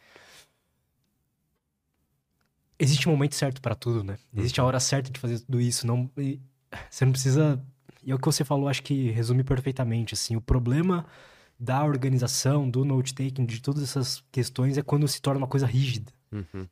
[2.79, 4.19] Existe um momento certo para tudo, né?
[4.37, 4.69] Existe a uhum.
[4.69, 5.87] hora certa de fazer tudo isso.
[5.87, 6.41] Não, e,
[6.91, 7.65] você não precisa.
[8.05, 10.37] E é o que você falou, acho que resume perfeitamente, assim.
[10.37, 11.07] O problema
[11.59, 16.13] da organização, do note-taking, de todas essas questões é quando se torna uma coisa rígida.
[16.37, 16.69] Uhum.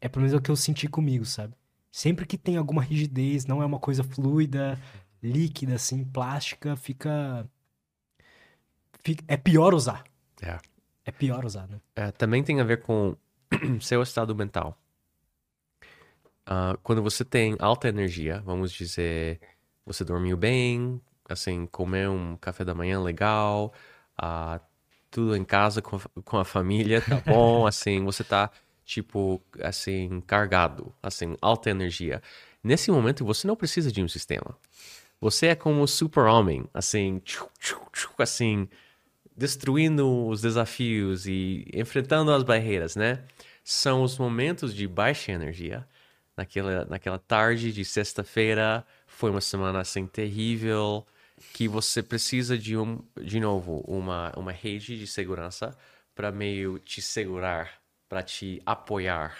[0.00, 1.54] É pelo menos o que eu senti comigo, sabe?
[1.90, 4.78] Sempre que tem alguma rigidez, não é uma coisa fluida,
[5.22, 7.48] líquida, assim, plástica, fica.
[9.00, 9.24] fica...
[9.28, 10.04] É pior usar.
[10.42, 10.58] É.
[11.04, 11.80] É pior usar, né?
[11.94, 13.16] É, também tem a ver com
[13.80, 14.78] seu estado mental.
[16.46, 19.40] Uh, quando você tem alta energia, vamos dizer,
[19.86, 23.72] você dormiu bem, assim, comeu um café da manhã legal,
[24.20, 24.60] uh,
[25.10, 28.50] tudo em casa com, com a família, tá bom, assim, você tá
[28.84, 32.22] tipo, assim, cargado, assim, alta energia.
[32.62, 34.56] Nesse momento, você não precisa de um sistema.
[35.20, 38.68] Você é como o super-homem, assim, tchu, tchu, tchu, assim,
[39.36, 43.24] destruindo os desafios e enfrentando as barreiras, né?
[43.62, 45.86] São os momentos de baixa energia.
[46.36, 51.06] Naquela, naquela tarde de sexta-feira, foi uma semana, assim, terrível,
[51.52, 55.76] que você precisa de, um, de novo, uma, uma rede de segurança
[56.14, 57.83] para meio te segurar
[58.14, 59.34] para te apoiar,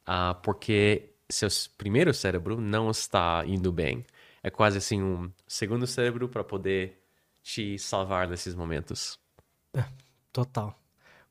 [0.00, 4.04] uh, porque seu primeiro cérebro não está indo bem.
[4.42, 7.00] É quase assim um segundo cérebro para poder
[7.40, 9.16] te salvar nesses momentos.
[9.72, 9.84] É,
[10.32, 10.76] total.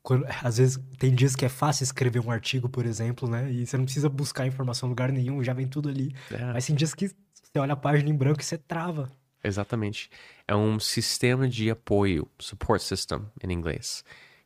[0.02, 3.52] Quando, às vezes tem dias que é fácil escrever um artigo, por exemplo, né?
[3.52, 6.16] E você não precisa buscar informação em lugar nenhum, já vem tudo ali.
[6.30, 6.42] É.
[6.46, 9.12] Mas tem dias que você olha a página em branco e você trava.
[9.44, 10.10] Exatamente.
[10.48, 14.02] É um sistema de apoio, support system em inglês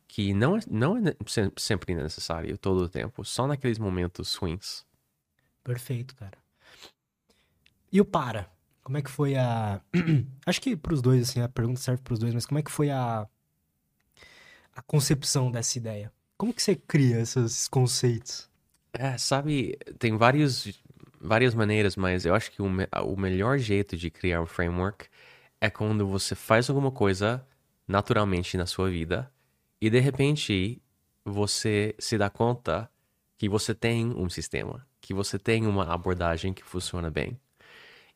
[0.07, 1.15] que não é, não é
[1.57, 4.85] sempre necessário todo o tempo, só naqueles momentos ruins.
[5.63, 6.37] Perfeito, cara.
[7.91, 8.49] E o para?
[8.83, 9.81] Como é que foi a.
[10.45, 12.89] Acho que pros dois, assim, a pergunta serve pros dois, mas como é que foi
[12.91, 13.27] a.
[14.75, 16.11] a concepção dessa ideia?
[16.37, 18.49] Como que você cria esses conceitos?
[18.93, 20.81] É, sabe, tem vários,
[21.19, 22.87] várias maneiras, mas eu acho que o, me...
[23.03, 25.07] o melhor jeito de criar um framework
[25.59, 27.45] é quando você faz alguma coisa
[27.87, 29.31] naturalmente na sua vida
[29.81, 30.81] e de repente
[31.23, 32.89] você se dá conta
[33.37, 37.39] que você tem um sistema, que você tem uma abordagem que funciona bem.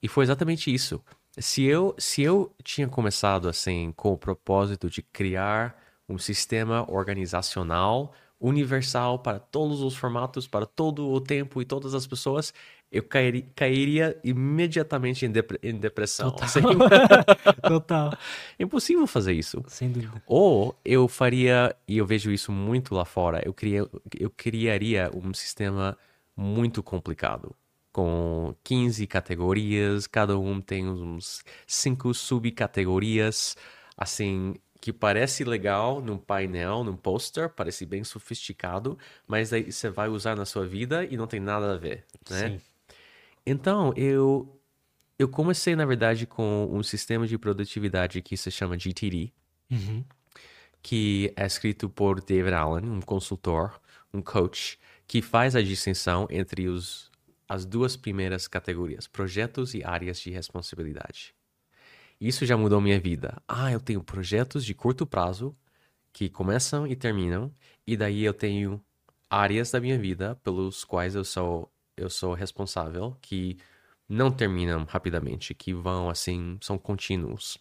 [0.01, 1.03] E foi exatamente isso.
[1.38, 8.14] Se eu, se eu tinha começado assim com o propósito de criar um sistema organizacional
[8.39, 12.53] universal para todos os formatos, para todo o tempo e todas as pessoas,
[12.91, 16.31] eu cairia, cairia imediatamente em, dep em depressão.
[16.31, 16.45] Total.
[16.45, 16.61] Assim.
[17.67, 18.13] Total.
[18.57, 19.63] É impossível fazer isso.
[19.67, 20.21] Sem dúvida.
[20.25, 23.87] Ou eu faria, e eu vejo isso muito lá fora, eu, cria,
[24.17, 25.97] eu criaria um sistema
[26.35, 27.55] muito complicado.
[27.91, 33.55] Com 15 categorias, cada um tem uns 5 subcategorias.
[33.97, 40.07] assim, que parece legal num painel, num poster, parece bem sofisticado, mas aí você vai
[40.07, 42.49] usar na sua vida e não tem nada a ver, né?
[42.51, 42.61] Sim.
[43.45, 44.59] Então, eu
[45.19, 49.33] eu comecei, na verdade, com um sistema de produtividade que se chama GTD,
[49.69, 50.05] uhum.
[50.81, 53.81] que é escrito por David Allen, um consultor,
[54.13, 57.11] um coach, que faz a distinção entre os,
[57.49, 61.35] as duas primeiras categorias, projetos e áreas de responsabilidade.
[62.19, 63.41] Isso já mudou minha vida.
[63.45, 65.53] Ah, eu tenho projetos de curto prazo
[66.13, 67.53] que começam e terminam,
[67.85, 68.81] e daí eu tenho
[69.29, 71.69] áreas da minha vida pelos quais eu sou
[72.00, 73.58] eu sou responsável que
[74.08, 77.58] não terminam rapidamente, que vão assim, são contínuos.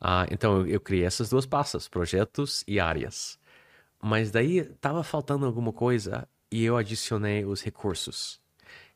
[0.00, 3.38] Ah, então eu, eu criei essas duas pastas, projetos e áreas.
[4.02, 8.40] Mas daí estava faltando alguma coisa e eu adicionei os recursos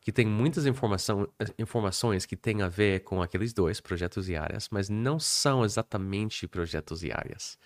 [0.01, 1.29] que tem muitas informação,
[1.59, 6.47] informações que têm a ver com aqueles dois projetos e áreas, mas não são exatamente
[6.47, 7.57] projetos e áreas.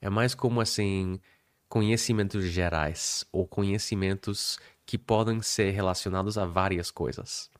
[0.00, 1.20] É mais como assim
[1.68, 7.50] conhecimentos gerais ou conhecimentos que podem ser relacionados a várias coisas.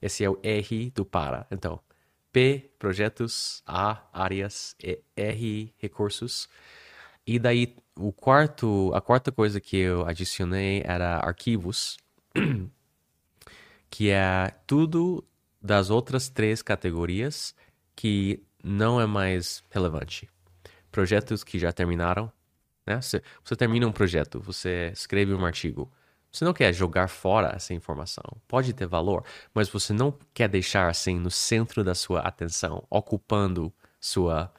[0.00, 1.46] Esse é o R do para.
[1.50, 1.80] Então,
[2.32, 4.76] P projetos, A áreas,
[5.16, 6.48] R recursos.
[7.26, 11.98] E daí o quarto, a quarta coisa que eu adicionei era arquivos.
[13.90, 15.24] que é tudo
[15.60, 17.54] das outras três categorias
[17.94, 20.28] que não é mais relevante.
[20.90, 22.32] Projetos que já terminaram,
[22.86, 23.00] né?
[23.00, 25.90] Você, você termina um projeto, você escreve um artigo.
[26.32, 28.24] Você não quer jogar fora essa informação.
[28.46, 33.72] Pode ter valor, mas você não quer deixar assim no centro da sua atenção, ocupando
[33.98, 34.52] sua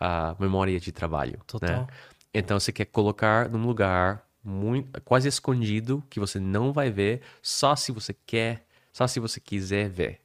[0.00, 1.32] uh, memória de trabalho.
[1.32, 1.44] Né?
[1.46, 1.80] Total.
[1.80, 1.86] Né?
[2.32, 7.74] Então você quer colocar num lugar muito, quase escondido, que você não vai ver, só
[7.74, 10.20] se você quer, só se você quiser ver.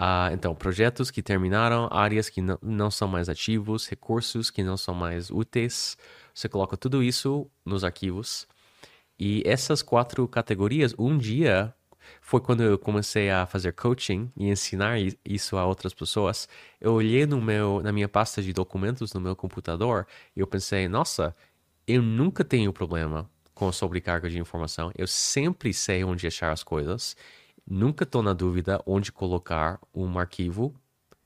[0.00, 4.76] Ah, então, projetos que terminaram, áreas que não, não são mais ativos, recursos que não
[4.76, 5.98] são mais úteis.
[6.32, 8.46] Você coloca tudo isso nos arquivos.
[9.18, 11.74] E essas quatro categorias, um dia
[12.20, 16.48] foi quando eu comecei a fazer coaching e ensinar isso a outras pessoas.
[16.80, 20.06] Eu olhei no meu, na minha pasta de documentos no meu computador
[20.36, 21.34] e eu pensei, nossa,
[21.86, 24.92] eu nunca tenho problema com sobrecarga de informação.
[24.96, 27.16] Eu sempre sei onde achar as coisas.
[27.68, 30.74] Nunca estou na dúvida onde colocar um arquivo.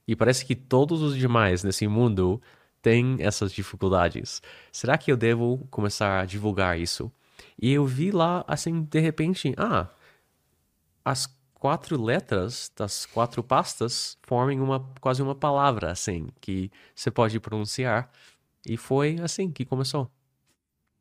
[0.09, 2.41] E parece que todos os demais nesse mundo
[2.81, 4.43] têm essas dificuldades.
[4.73, 7.13] Será que eu devo começar a divulgar isso?
[7.61, 9.89] E eu vi lá, assim, de repente, ah,
[11.05, 17.39] as quatro letras das quatro pastas formem uma quase uma palavra, assim, que você pode
[17.39, 18.11] pronunciar.
[18.67, 20.11] E foi assim que começou.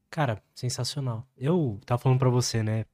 [0.10, 1.26] Cara, sensacional.
[1.38, 2.86] Eu tava falando para você, né?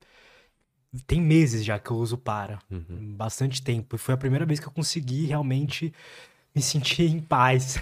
[1.05, 2.59] Tem meses já que eu uso para.
[2.69, 3.15] Uhum.
[3.15, 3.95] Bastante tempo.
[3.95, 5.93] E foi a primeira vez que eu consegui realmente
[6.57, 7.77] me sentir em paz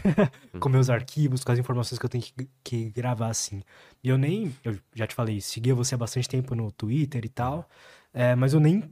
[0.53, 0.59] uhum.
[0.59, 3.63] com meus arquivos, com as informações que eu tenho que, que, gravar, assim.
[4.03, 7.29] E eu nem, eu já te falei, seguia você há bastante tempo no Twitter e
[7.29, 7.67] tal,
[8.13, 8.83] é, mas eu nem.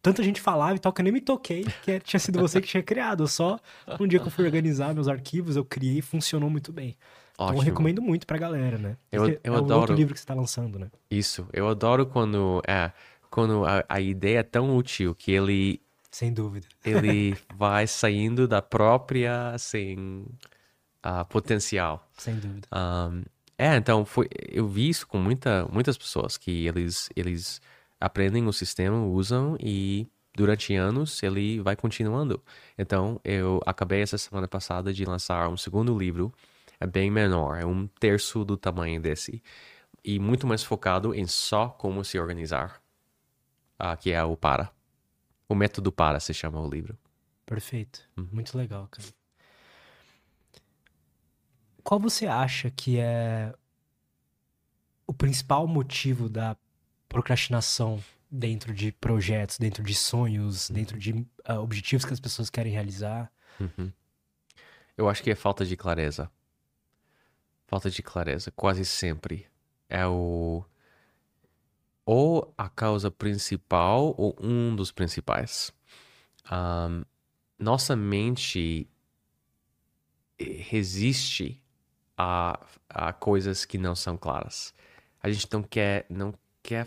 [0.00, 2.66] Tanta gente falava e tal que eu nem me toquei que tinha sido você que
[2.66, 3.22] tinha criado.
[3.22, 3.58] Eu só,
[4.00, 6.96] um dia que eu fui organizar meus arquivos, eu criei e funcionou muito bem.
[7.38, 7.44] Ótimo.
[7.44, 8.96] Então eu recomendo muito pra galera, né?
[9.10, 9.80] Eu, eu é adoro.
[9.80, 10.90] outro livro que você tá lançando, né?
[11.10, 11.46] Isso.
[11.52, 12.90] Eu adoro quando, é,
[13.30, 15.80] quando a, a ideia é tão útil que ele.
[16.12, 16.68] Sem dúvida.
[16.84, 20.26] Ele vai saindo da própria, assim,
[21.04, 22.06] uh, potencial.
[22.18, 22.68] Sem dúvida.
[22.70, 23.22] Um,
[23.56, 27.60] é, então, foi, eu vi isso com muita, muitas pessoas, que eles, eles
[27.98, 32.42] aprendem o sistema, usam e durante anos ele vai continuando.
[32.76, 36.32] Então, eu acabei essa semana passada de lançar um segundo livro
[36.78, 39.40] é bem menor, é um terço do tamanho desse.
[40.04, 42.82] E muito mais focado em só como se organizar,
[43.80, 44.70] uh, que é o para.
[45.52, 46.96] O método para se chama o livro.
[47.44, 48.08] Perfeito.
[48.16, 48.26] Uhum.
[48.32, 49.06] Muito legal, cara.
[51.84, 53.52] Qual você acha que é
[55.06, 56.56] o principal motivo da
[57.06, 60.74] procrastinação dentro de projetos, dentro de sonhos, uhum.
[60.74, 63.30] dentro de uh, objetivos que as pessoas querem realizar?
[63.60, 63.92] Uhum.
[64.96, 66.30] Eu acho que é falta de clareza.
[67.66, 69.46] Falta de clareza, quase sempre.
[69.86, 70.64] É o.
[72.04, 75.72] Ou a causa principal ou um dos principais.
[76.50, 77.04] Um,
[77.58, 78.88] nossa mente
[80.38, 81.62] resiste
[82.16, 84.74] a, a coisas que não são claras.
[85.22, 86.86] A gente não quer, não quer,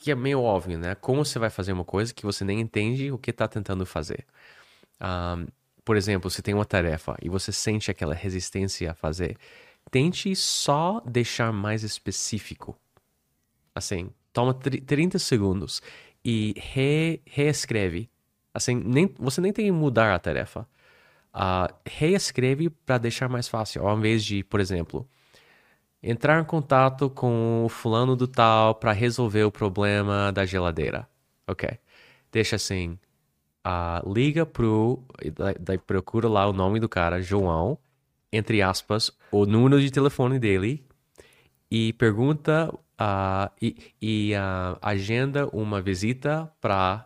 [0.00, 0.94] que é meio óbvio, né?
[0.94, 4.24] Como você vai fazer uma coisa que você nem entende o que está tentando fazer?
[5.00, 5.46] Um,
[5.84, 9.36] por exemplo, se tem uma tarefa e você sente aquela resistência a fazer,
[9.90, 12.78] tente só deixar mais específico.
[13.78, 15.82] Assim, toma 30 segundos
[16.24, 18.10] e re reescreve.
[18.52, 20.66] Assim, nem, você nem tem que mudar a tarefa.
[21.34, 23.86] uh, reescreve para deixar mais fácil.
[23.86, 25.08] Ao invés de, por exemplo,
[26.02, 31.08] entrar em contato com o fulano do tal para resolver o problema da geladeira.
[31.46, 31.68] Ok.
[32.32, 32.98] Deixa assim.
[33.66, 35.02] Uh, liga pro.
[35.60, 37.78] Daí procura lá o nome do cara, João,
[38.32, 40.84] entre aspas, o número de telefone dele
[41.70, 47.04] e pergunta uh, e, e uh, agenda uma visita para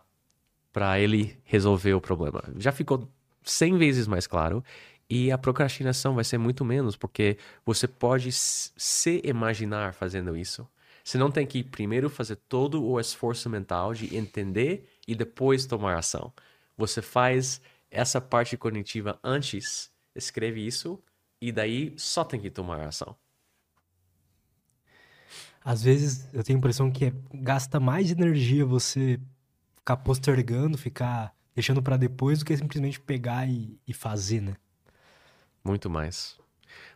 [0.72, 2.42] para ele resolver o problema.
[2.56, 3.06] Já ficou
[3.42, 4.64] 100 vezes mais claro
[5.08, 10.66] e a procrastinação vai ser muito menos, porque você pode se imaginar fazendo isso.
[11.04, 15.98] Você não tem que primeiro fazer todo o esforço mental de entender e depois tomar
[15.98, 16.32] ação.
[16.76, 17.60] Você faz
[17.90, 20.98] essa parte cognitiva antes, escreve isso
[21.38, 23.14] e daí só tem que tomar ação.
[25.64, 29.20] Às vezes eu tenho a impressão que é, gasta mais energia você
[29.76, 34.56] ficar postergando, ficar deixando para depois do que simplesmente pegar e, e fazer, né?
[35.64, 36.36] Muito mais.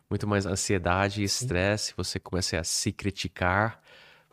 [0.08, 1.94] Muito mais ansiedade e estresse.
[1.96, 3.80] Você começa a se criticar.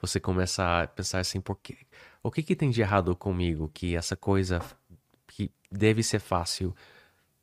[0.02, 1.78] Você começa a pensar assim, por quê?
[2.22, 3.70] O que, que tem de errado comigo?
[3.74, 4.62] Que essa coisa
[5.28, 6.76] que deve ser fácil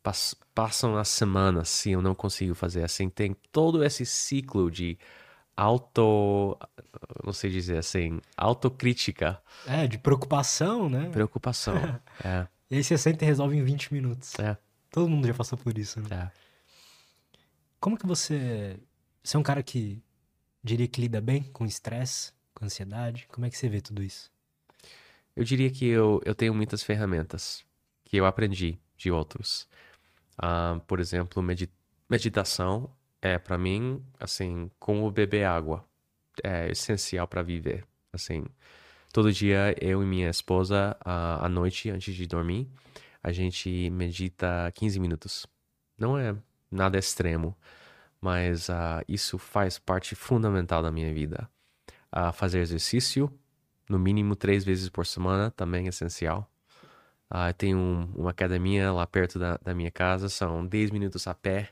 [0.03, 3.09] pass passam as semanas se eu não consigo fazer assim.
[3.09, 4.99] Tem todo esse ciclo de
[5.57, 6.59] auto.
[7.25, 8.21] Não sei dizer assim.
[8.37, 9.41] Autocrítica.
[9.67, 11.09] É, de preocupação, né?
[11.11, 11.75] Preocupação.
[12.25, 12.47] é.
[12.71, 14.39] E aí você senta e resolve em 20 minutos.
[14.39, 14.57] É.
[14.91, 16.09] Todo mundo já passou por isso, né?
[16.11, 16.31] É.
[17.81, 18.79] Como que você.
[19.23, 20.03] Você é um cara que
[20.63, 23.27] diria que lida bem com estresse, com ansiedade?
[23.29, 24.31] Como é que você vê tudo isso?
[25.35, 27.65] Eu diria que eu, eu tenho muitas ferramentas
[28.05, 29.69] que eu aprendi de outros.
[30.39, 31.73] Uh, por exemplo, medit
[32.09, 32.91] meditação
[33.23, 35.85] é para mim assim como beber água
[36.43, 37.85] é essencial para viver.
[38.13, 38.45] Assim,
[39.13, 42.69] todo dia eu e minha esposa à noite antes de dormir
[43.23, 45.47] a gente medita 15 minutos.
[45.99, 46.35] Não é
[46.71, 47.57] nada extremo,
[48.21, 51.49] mas uh, isso faz parte fundamental da minha vida.
[52.15, 53.33] Uh, fazer exercício,
[53.89, 56.51] no mínimo três vezes por semana, também é essencial.
[57.31, 61.35] Uh, tem um, uma academia lá perto da, da, minha casa, são 10 minutos a
[61.35, 61.71] pé,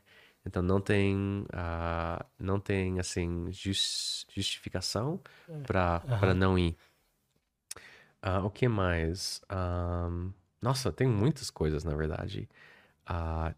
[0.49, 5.21] então não tem, uh, não tem assim, just, justificação
[5.67, 6.35] para uhum.
[6.35, 6.75] não ir.
[8.25, 9.43] Uh, o que mais?
[9.53, 12.49] Um, nossa, tem muitas coisas, na verdade.
[13.09, 13.55] Uh,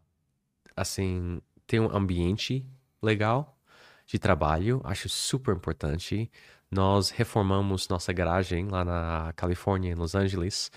[0.76, 2.66] assim, ter um ambiente
[3.00, 3.56] legal
[4.04, 6.28] de trabalho, acho super importante.
[6.68, 10.72] Nós reformamos nossa garagem lá na Califórnia, em Los Angeles.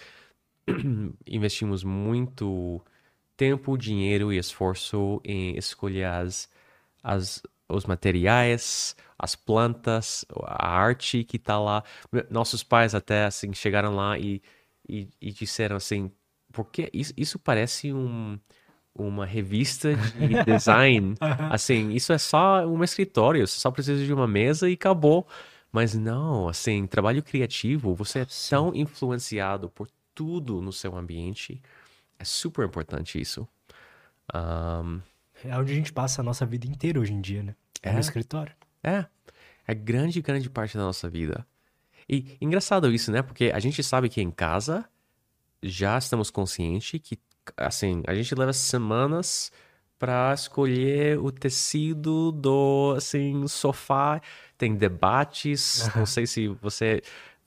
[1.28, 2.80] Investimos muito
[3.44, 6.50] tempo, dinheiro e esforço em escolher as,
[7.04, 11.84] as, os materiais, as plantas, a arte que está lá.
[12.30, 14.42] Nossos pais até assim chegaram lá e,
[14.88, 16.10] e, e disseram assim,
[16.54, 18.40] porque isso, isso parece um
[18.96, 21.16] uma revista de design.
[21.50, 25.28] assim, isso é só um escritório, você só precisa de uma mesa e acabou.
[25.72, 31.60] Mas não, assim, trabalho criativo, você é tão influenciado por tudo no seu ambiente.
[32.24, 33.46] É super importante isso.
[34.34, 35.02] Um,
[35.44, 37.54] é onde a gente passa a nossa vida inteira hoje em dia, né?
[37.82, 38.56] É, é no escritório.
[38.82, 39.06] É.
[39.68, 41.46] É grande, grande parte da nossa vida.
[42.08, 43.22] E engraçado isso, né?
[43.22, 44.86] Porque a gente sabe que em casa
[45.62, 47.20] já estamos conscientes que
[47.58, 49.52] assim, a gente leva semanas
[50.00, 54.22] para escolher o tecido do assim sofá.
[54.58, 57.02] Tem debates, não sei se você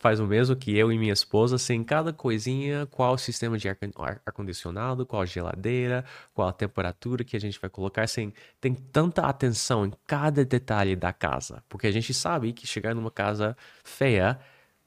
[0.07, 5.03] faz o mesmo que eu e minha esposa, assim, cada coisinha, qual sistema de ar-condicionado,
[5.03, 9.85] ar qual geladeira, qual a temperatura que a gente vai colocar, assim, tem tanta atenção
[9.85, 14.39] em cada detalhe da casa, porque a gente sabe que chegar numa casa feia,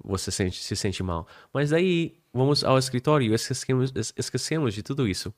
[0.01, 1.27] você sente, se sente mal.
[1.51, 5.33] Mas daí vamos ao escritório e esquecemos, esquecemos de tudo isso.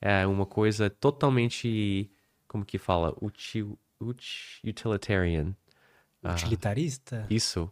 [0.00, 2.10] É uma coisa totalmente,
[2.48, 5.54] como que fala, util, utilitarian.
[6.22, 7.20] Ah, Utilitarista?
[7.24, 7.70] Ah, isso.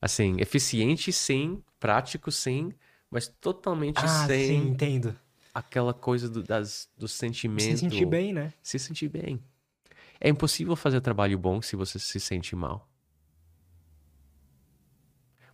[0.00, 2.72] Assim, eficiente sim, prático sim,
[3.10, 4.46] mas totalmente ah, sem...
[4.46, 5.18] sim, entendo.
[5.52, 7.62] Aquela coisa do, das, do sentimento...
[7.62, 8.52] Se sentir bem, né?
[8.62, 9.42] Se sentir bem.
[10.20, 12.88] É impossível fazer trabalho bom se você se sente mal.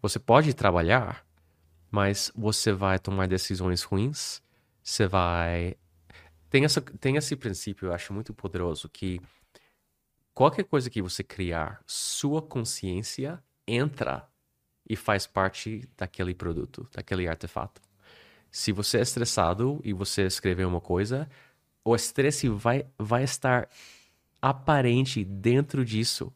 [0.02, 1.26] Você pode trabalhar,
[1.90, 4.42] mas você vai tomar decisões ruins,
[4.82, 5.76] você vai.
[6.50, 9.18] Tem, essa, tem esse princípio, eu acho muito poderoso, que
[10.34, 14.28] qualquer coisa que você criar, sua consciência entra
[14.88, 17.80] e faz parte daquele produto, daquele artefato.
[18.50, 21.28] Se você é estressado e você escrever uma coisa,
[21.84, 23.68] o estresse vai, vai estar
[24.40, 26.32] aparente dentro disso.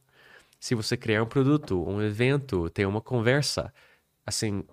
[0.59, 3.73] Se você criar um produto, um evento, ter uma conversa,
[4.27, 4.65] assim,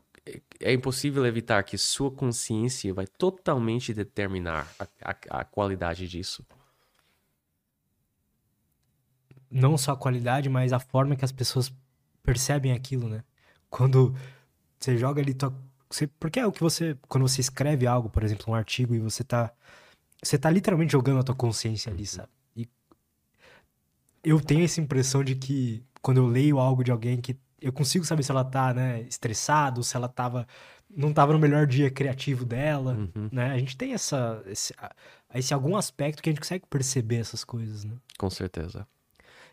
[0.60, 6.46] é impossível evitar que sua consciência vai totalmente determinar a, a, a qualidade disso.
[9.52, 11.72] Não só a qualidade, mas a forma que as pessoas
[12.24, 13.24] percebem aquilo, né?
[13.76, 14.16] Quando
[14.80, 15.54] você joga ali tua.
[15.90, 16.98] Você, porque é o que você.
[17.10, 19.52] Quando você escreve algo, por exemplo, um artigo, e você tá.
[20.24, 22.30] Você tá literalmente jogando a tua consciência ali, sabe?
[22.56, 22.68] E
[24.24, 28.06] eu tenho essa impressão de que quando eu leio algo de alguém que eu consigo
[28.06, 30.48] saber se ela tá, né, estressado, se ela tava
[30.90, 33.30] não tava no melhor dia criativo dela, Uhum.
[33.32, 33.52] né?
[33.52, 34.74] A gente tem essa esse,
[35.34, 37.96] esse algum aspecto que a gente consegue perceber essas coisas, né?
[38.18, 38.88] Com certeza.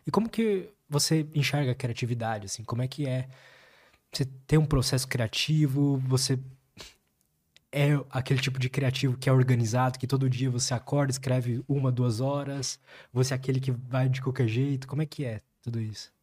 [0.07, 2.63] E como que você enxerga a criatividade, assim?
[2.63, 3.27] Como é que é?
[4.13, 6.39] Você tem um processo criativo, você
[7.71, 11.91] é aquele tipo de criativo que é organizado, que todo dia você acorda, escreve uma,
[11.91, 12.79] duas horas,
[13.11, 16.13] você é aquele que vai de qualquer jeito, como é que é tudo isso?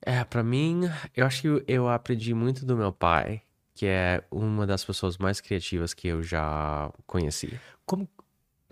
[0.00, 0.82] É, pra mim,
[1.16, 3.42] eu acho que eu aprendi muito do meu pai,
[3.74, 7.58] que é uma das pessoas mais criativas que eu já conheci.
[7.84, 8.08] Como...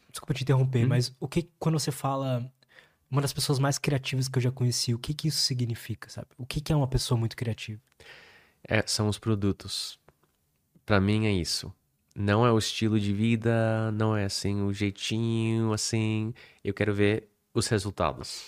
[0.09, 0.89] Desculpa te interromper, Hum?
[0.89, 2.49] mas o que, quando você fala
[3.11, 6.29] uma das pessoas mais criativas que eu já conheci, o que que isso significa, sabe?
[6.39, 7.81] O que que é uma pessoa muito criativa?
[8.69, 9.99] É, são os produtos.
[10.87, 11.73] Pra mim é isso.
[12.15, 16.35] Não é o estilo de vida, não é assim o jeitinho, assim.
[16.65, 18.45] Eu quero ver os resultados.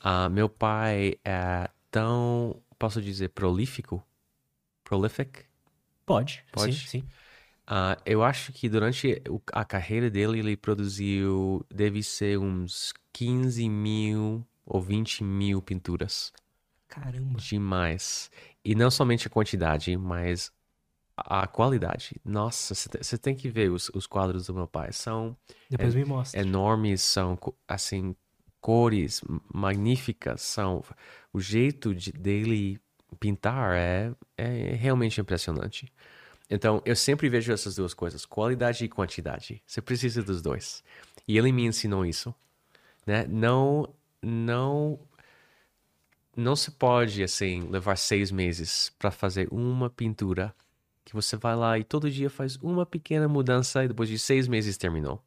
[0.00, 4.02] Ah, meu pai é tão, posso dizer, prolífico?
[4.84, 5.46] Prolific?
[6.04, 6.72] Pode, Pode?
[6.72, 7.08] sim, sim.
[7.70, 14.42] Ah, eu acho que durante a carreira dele, ele produziu, deve ser uns 15 mil
[14.64, 16.32] ou 20 mil pinturas.
[16.88, 17.38] Caramba.
[17.38, 18.30] Demais.
[18.64, 20.50] E não somente a quantidade, mas
[21.14, 22.18] a qualidade.
[22.24, 24.90] Nossa, você tem que ver os, os quadros do meu pai.
[24.90, 25.36] São
[25.68, 26.40] Depois me mostra.
[26.40, 27.38] enormes, são
[27.68, 28.16] assim,
[28.62, 29.20] cores
[29.52, 30.40] magníficas.
[30.40, 30.82] São
[31.34, 32.80] o jeito de, dele
[33.20, 35.92] pintar é, é realmente impressionante.
[36.50, 39.62] Então, eu sempre vejo essas duas coisas, qualidade e quantidade.
[39.66, 40.82] Você precisa dos dois.
[41.26, 42.34] E ele me ensinou isso,
[43.06, 43.26] né?
[43.28, 43.88] Não,
[44.22, 44.98] não,
[46.34, 50.54] não se pode assim levar seis meses para fazer uma pintura
[51.04, 54.48] que você vai lá e todo dia faz uma pequena mudança e depois de seis
[54.48, 55.22] meses terminou.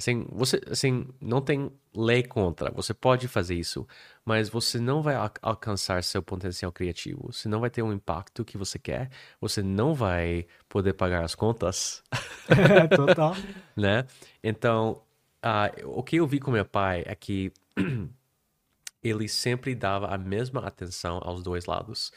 [0.00, 2.70] Assim, você, assim, não tem lei contra.
[2.72, 3.86] Você pode fazer isso,
[4.24, 7.30] mas você não vai al- alcançar seu potencial criativo.
[7.32, 9.10] Você não vai ter um impacto que você quer.
[9.40, 12.02] Você não vai poder pagar as contas,
[12.96, 13.34] Total.
[13.76, 14.06] né?
[14.42, 15.02] Então,
[15.42, 17.52] ah, o que eu vi com meu pai é que
[19.02, 22.12] ele sempre dava a mesma atenção aos dois lados.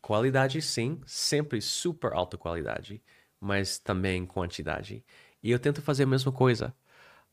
[0.00, 3.02] Qualidade, sim, sempre super alta qualidade,
[3.40, 5.04] mas também quantidade.
[5.42, 6.74] E eu tento fazer a mesma coisa.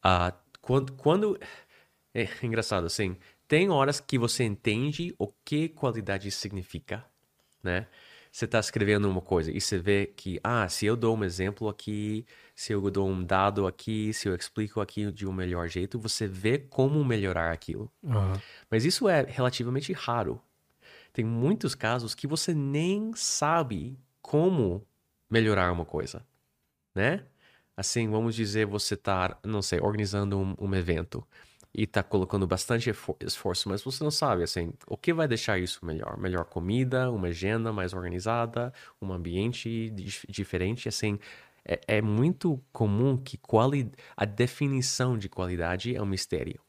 [0.03, 1.39] Ah, quando, quando.
[2.13, 3.17] É engraçado, assim.
[3.47, 7.05] Tem horas que você entende o que qualidade significa,
[7.63, 7.87] né?
[8.31, 11.67] Você está escrevendo uma coisa e você vê que, ah, se eu dou um exemplo
[11.67, 12.25] aqui,
[12.55, 16.27] se eu dou um dado aqui, se eu explico aqui de um melhor jeito, você
[16.27, 17.91] vê como melhorar aquilo.
[18.05, 18.39] Aham.
[18.69, 20.39] Mas isso é relativamente raro.
[21.11, 24.85] Tem muitos casos que você nem sabe como
[25.29, 26.23] melhorar uma coisa,
[26.93, 27.25] né?
[27.79, 31.25] Assim, vamos dizer, você tá, não sei, organizando um, um evento
[31.73, 35.85] e tá colocando bastante esforço, mas você não sabe, assim, o que vai deixar isso
[35.85, 36.17] melhor?
[36.17, 41.17] Melhor comida, uma agenda mais organizada, um ambiente dif- diferente, assim,
[41.63, 46.59] é, é muito comum que quali a definição de qualidade é um mistério.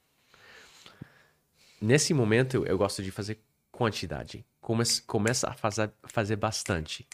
[1.81, 3.41] Nesse momento, eu gosto de fazer
[3.73, 4.47] quantidade.
[4.61, 7.05] Come começa a fazer, fazer bastante.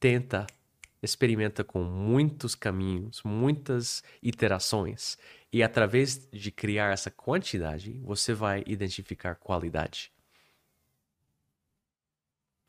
[0.00, 0.44] Tenta,
[1.02, 5.18] experimenta com muitos caminhos, muitas iterações.
[5.52, 10.12] E através de criar essa quantidade, você vai identificar qualidade.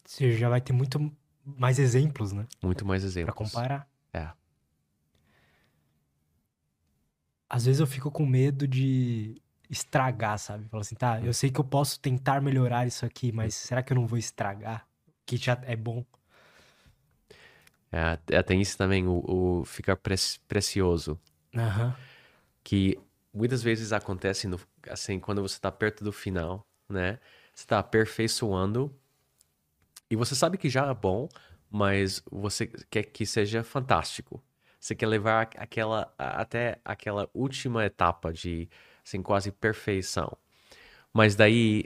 [0.05, 1.15] Você já vai ter muito
[1.45, 2.45] mais exemplos, né?
[2.61, 3.35] Muito mais exemplos.
[3.35, 3.87] comparar.
[4.11, 4.29] É.
[7.49, 10.67] Às vezes eu fico com medo de estragar, sabe?
[10.69, 13.93] Falo assim, tá, eu sei que eu posso tentar melhorar isso aqui, mas será que
[13.93, 14.87] eu não vou estragar?
[15.25, 16.03] Que já é bom.
[17.93, 19.23] É, é, tem isso também, o,
[19.61, 20.15] o ficar pre
[20.47, 21.19] precioso.
[21.55, 21.95] Aham.
[22.63, 22.97] que
[23.33, 27.19] muitas vezes acontece no, assim quando você está perto do final, né?
[27.53, 28.91] Você está aperfeiçoando
[30.09, 31.29] e você sabe que já é bom,
[31.69, 34.43] mas você quer que seja fantástico.
[34.79, 38.69] Você quer levar aquela até aquela última etapa de
[39.05, 40.35] assim quase perfeição.
[41.13, 41.85] Mas daí,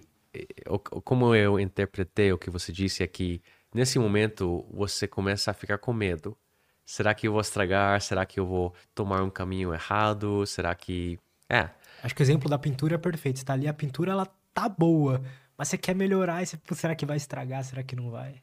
[1.04, 3.42] como eu interpretei o que você disse aqui,
[3.74, 6.38] nesse momento você começa a ficar com medo.
[6.86, 8.00] Será que eu vou estragar?
[8.02, 10.46] Será que eu vou tomar um caminho errado?
[10.46, 11.20] Será que.
[11.50, 11.70] É,
[12.04, 13.40] Acho que o exemplo da pintura é perfeito.
[13.40, 15.22] Você tá ali, a pintura ela tá boa,
[15.58, 17.64] mas você quer melhorar e você, "Putz, será que vai estragar?
[17.64, 18.42] Será que não vai?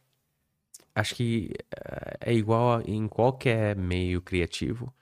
[0.95, 1.53] acho que
[2.21, 4.93] é igual em qualquer meio criativo.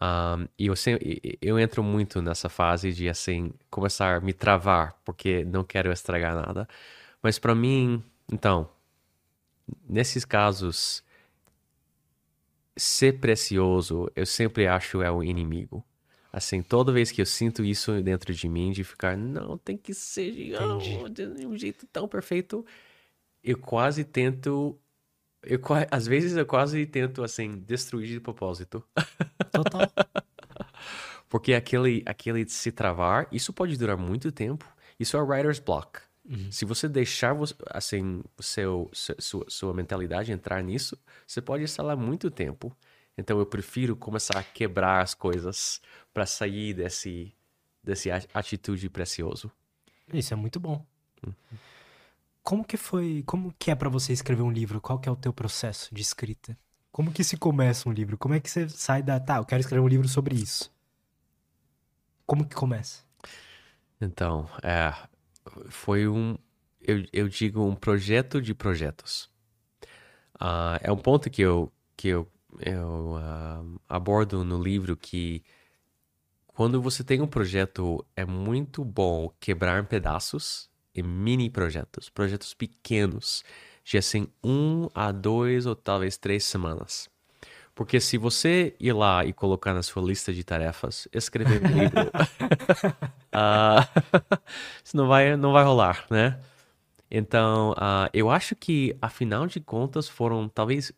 [0.00, 4.96] Um, e eu, sempre, eu entro muito nessa fase de, assim, começar a me travar,
[5.04, 6.68] porque não quero estragar nada.
[7.22, 8.02] Mas para mim,
[8.32, 8.68] então,
[9.88, 11.02] nesses casos,
[12.76, 15.84] ser precioso, eu sempre acho é o inimigo.
[16.32, 19.94] Assim, toda vez que eu sinto isso dentro de mim, de ficar, não, tem que
[19.94, 22.64] ser oh, de um jeito tão perfeito,
[23.42, 24.78] eu quase tento.
[25.42, 25.60] Eu,
[25.90, 28.84] às vezes eu quase tento, assim, destruir de propósito.
[29.52, 29.82] Total.
[31.28, 34.66] Porque aquele, aquele se travar, isso pode durar muito tempo.
[34.98, 36.00] Isso é writer's block.
[36.28, 36.50] Uhum.
[36.50, 37.36] Se você deixar,
[37.70, 42.76] assim, seu, sua, sua mentalidade entrar nisso, você pode estar lá muito tempo.
[43.16, 45.80] Então eu prefiro começar a quebrar as coisas
[46.12, 47.32] para sair desse,
[47.82, 49.50] desse atitude precioso.
[50.12, 50.84] Isso é muito bom.
[51.26, 51.32] Hum.
[52.42, 54.80] Como que foi, como que é para você escrever um livro?
[54.80, 56.56] Qual que é o teu processo de escrita?
[56.92, 58.16] Como que se começa um livro?
[58.16, 60.72] Como é que você sai da, tá, eu quero escrever um livro sobre isso.
[62.24, 63.04] Como que começa?
[64.00, 64.94] Então, é,
[65.68, 66.36] foi um,
[66.80, 69.30] eu, eu digo um projeto de projetos.
[70.36, 72.28] Uh, é um ponto que eu, que eu
[72.60, 75.42] eu uh, abordo no livro que
[76.46, 82.54] quando você tem um projeto, é muito bom quebrar em pedaços em mini projetos, projetos
[82.54, 83.44] pequenos,
[83.84, 87.10] de assim um a dois ou talvez três semanas.
[87.76, 92.10] Porque se você ir lá e colocar na sua lista de tarefas, escrever um livro,
[93.34, 93.84] uh,
[94.82, 96.40] isso não vai, não vai rolar, né?
[97.10, 100.90] Então, uh, eu acho que, afinal de contas, foram talvez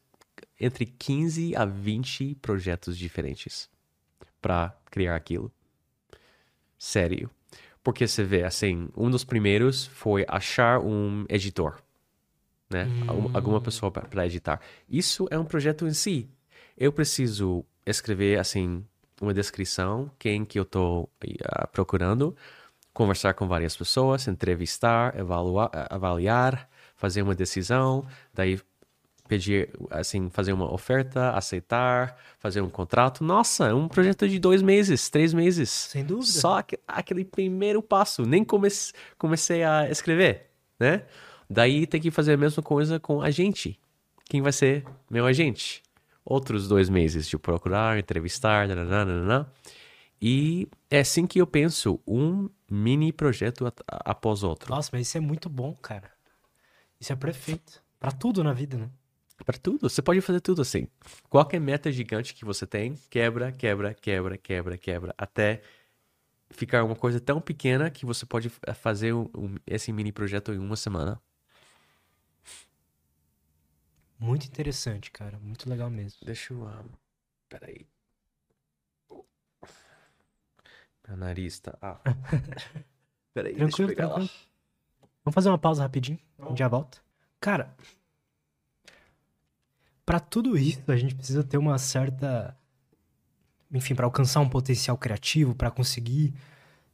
[0.58, 3.68] entre 15 a 20 projetos diferentes
[4.40, 5.50] para criar aquilo.
[6.78, 7.28] Sério.
[7.82, 11.82] Porque você vê, assim, um dos primeiros foi achar um editor,
[12.70, 12.84] né?
[12.84, 13.32] Hum.
[13.34, 14.60] Alguma pessoa para editar.
[14.88, 16.28] Isso é um projeto em si.
[16.80, 18.84] Eu preciso escrever, assim,
[19.20, 22.36] uma descrição, quem que eu tô uh, procurando,
[22.94, 28.60] conversar com várias pessoas, entrevistar, evaluar, avaliar, fazer uma decisão, daí
[29.26, 33.24] pedir, assim, fazer uma oferta, aceitar, fazer um contrato.
[33.24, 35.68] Nossa, é um projeto de dois meses, três meses.
[35.68, 36.26] Sem dúvida.
[36.26, 38.24] Só aquele primeiro passo.
[38.24, 40.46] Nem comece, comecei a escrever,
[40.78, 41.02] né?
[41.50, 43.78] Daí tem que fazer a mesma coisa com a gente.
[44.24, 45.82] Quem vai ser meu agente?
[46.30, 49.50] Outros dois meses de procurar, entrevistar, nananana.
[50.20, 54.74] E é assim que eu penso, um mini projeto após outro.
[54.74, 56.10] Nossa, mas isso é muito bom, cara.
[57.00, 57.82] Isso é perfeito.
[57.98, 58.90] Para tudo na vida, né?
[59.42, 60.86] Para tudo, você pode fazer tudo assim.
[61.30, 65.62] Qualquer meta gigante que você tem, quebra, quebra, quebra, quebra, quebra, até
[66.50, 70.58] ficar uma coisa tão pequena que você pode fazer um, um, esse mini projeto em
[70.58, 71.18] uma semana.
[74.18, 75.38] Muito interessante, cara.
[75.38, 76.18] Muito legal mesmo.
[76.24, 76.62] Deixa eu.
[76.62, 76.88] Um,
[77.48, 77.86] peraí.
[81.06, 81.78] Meu nariz tá.
[81.80, 82.00] Ah.
[83.32, 84.30] peraí, tranquilo, deixa eu tranquilo.
[85.24, 86.18] Vamos fazer uma pausa rapidinho.
[86.38, 86.98] A gente já volta.
[87.40, 87.74] Cara,
[90.04, 92.56] para tudo isso, a gente precisa ter uma certa.
[93.70, 96.34] Enfim, para alcançar um potencial criativo, para conseguir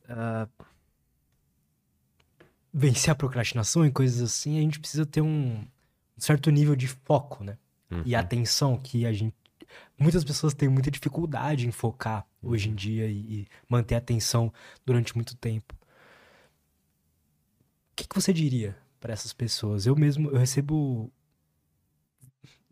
[0.08, 0.64] uh,
[2.72, 5.64] vencer a procrastinação e coisas assim, a gente precisa ter um
[6.16, 7.58] certo nível de foco, né?
[7.90, 8.02] Uhum.
[8.04, 9.34] E atenção, que a gente.
[9.98, 12.50] Muitas pessoas têm muita dificuldade em focar uhum.
[12.50, 14.52] hoje em dia e, e, manter a atenção
[14.84, 15.74] durante muito tempo.
[17.92, 19.86] O que, que você diria para essas pessoas?
[19.86, 21.12] Eu mesmo eu recebo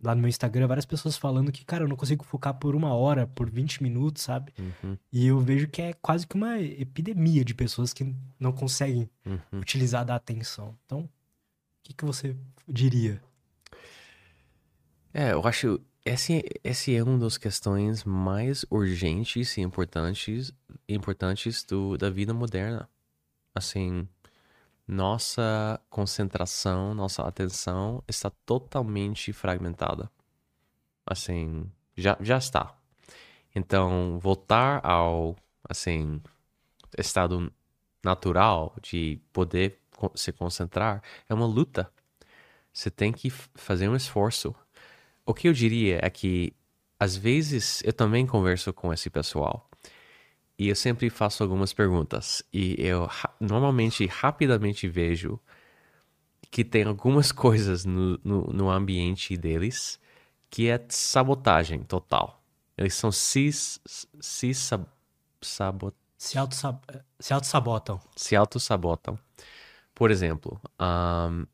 [0.02, 2.92] lá no meu Instagram várias pessoas falando que, cara, eu não consigo focar por uma
[2.92, 4.52] hora, por 20 minutos, sabe?
[4.58, 4.98] Uhum.
[5.12, 9.60] E eu vejo que é quase que uma epidemia de pessoas que não conseguem uhum.
[9.60, 10.76] utilizar da atenção.
[10.84, 11.08] Então, o
[11.84, 12.36] que, que você
[12.68, 13.22] diria?
[15.14, 20.52] É, eu acho esse, esse é uma das questões mais urgentes e importantes,
[20.88, 22.88] importantes do, da vida moderna.
[23.54, 24.08] Assim,
[24.86, 30.10] nossa concentração, nossa atenção está totalmente fragmentada.
[31.06, 32.74] Assim, já, já está.
[33.54, 35.36] Então, voltar ao,
[35.68, 36.20] assim,
[36.98, 37.52] estado
[38.04, 39.78] natural de poder
[40.14, 41.92] se concentrar é uma luta.
[42.72, 44.54] Você tem que fazer um esforço.
[45.24, 46.52] O que eu diria é que,
[46.98, 49.68] às vezes, eu também converso com esse pessoal
[50.58, 52.42] e eu sempre faço algumas perguntas.
[52.52, 53.08] E eu
[53.40, 55.40] normalmente, rapidamente vejo
[56.50, 59.98] que tem algumas coisas no, no, no ambiente deles
[60.50, 62.42] que é sabotagem total.
[62.76, 64.86] Eles são se, se sab,
[65.40, 65.94] sabot...
[66.16, 68.00] se auto-sabotam.
[68.14, 69.18] Se auto-sabotam.
[69.94, 71.46] Por exemplo, um,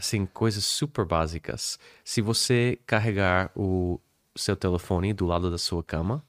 [0.00, 1.78] assim, coisas super básicas.
[2.02, 4.00] Se você carregar o
[4.34, 6.24] seu telefone do lado da sua cama,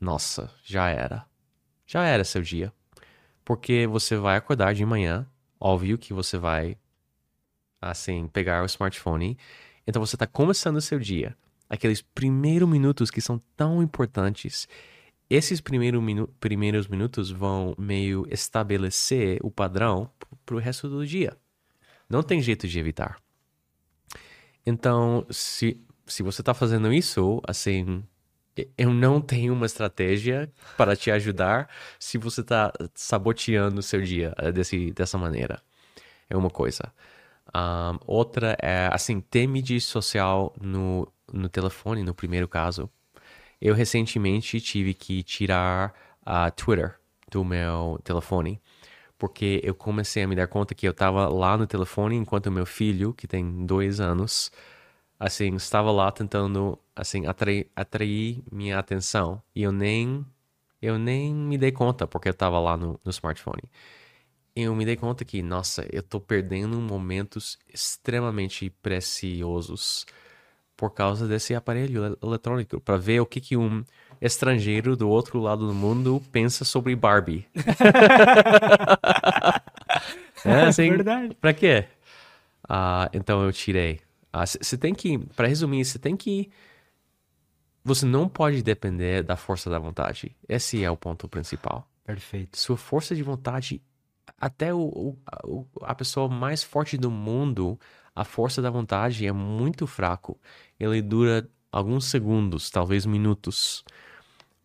[0.00, 1.24] nossa, já era.
[1.86, 2.72] Já era seu dia.
[3.44, 5.26] Porque você vai acordar de manhã,
[5.60, 6.76] óbvio que você vai,
[7.80, 9.38] assim, pegar o smartphone.
[9.86, 11.36] Então você está começando o seu dia.
[11.68, 14.68] Aqueles primeiros minutos que são tão importantes.
[15.28, 20.10] Esses primeiro minu primeiros minutos vão meio estabelecer o padrão
[20.44, 21.36] para o resto do dia.
[22.10, 23.18] Não tem jeito de evitar.
[24.66, 28.02] Então, se, se você está fazendo isso, assim,
[28.76, 34.34] eu não tenho uma estratégia para te ajudar se você está saboteando o seu dia
[34.38, 35.62] eh, desse, dessa maneira.
[36.28, 36.92] É uma coisa.
[37.54, 42.90] Um, outra é, assim, ter mídia social no, no telefone, no primeiro caso.
[43.60, 45.94] Eu recentemente tive que tirar
[46.24, 46.96] a Twitter
[47.30, 48.60] do meu telefone
[49.20, 52.64] porque eu comecei a me dar conta que eu estava lá no telefone enquanto meu
[52.64, 54.50] filho, que tem dois anos,
[55.18, 59.42] assim, estava lá tentando, assim, atrair, atrair minha atenção.
[59.54, 60.24] E eu nem,
[60.80, 63.62] eu nem me dei conta, porque eu estava lá no, no smartphone.
[64.56, 70.06] Eu me dei conta que, nossa, eu estou perdendo momentos extremamente preciosos
[70.78, 73.84] por causa desse aparelho eletrônico, para ver o que, que um
[74.20, 77.46] estrangeiro do outro lado do mundo pensa sobre Barbie.
[80.44, 81.34] é assim, verdade.
[81.40, 81.86] Pra quê?
[82.64, 84.00] Uh, então eu tirei.
[84.32, 86.50] Você uh, tem que, para resumir, você tem que.
[87.82, 90.36] Você não pode depender da força da vontade.
[90.48, 91.88] Esse é o ponto principal.
[92.04, 92.58] Perfeito.
[92.58, 93.82] Sua força de vontade,
[94.38, 97.80] até o, o, a pessoa mais forte do mundo,
[98.14, 100.38] a força da vontade é muito fraco.
[100.78, 103.82] Ele dura alguns segundos, talvez minutos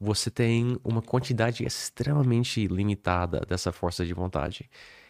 [0.06, 4.70] você tem uma quantidade extremamente limitada dessa força de vontade.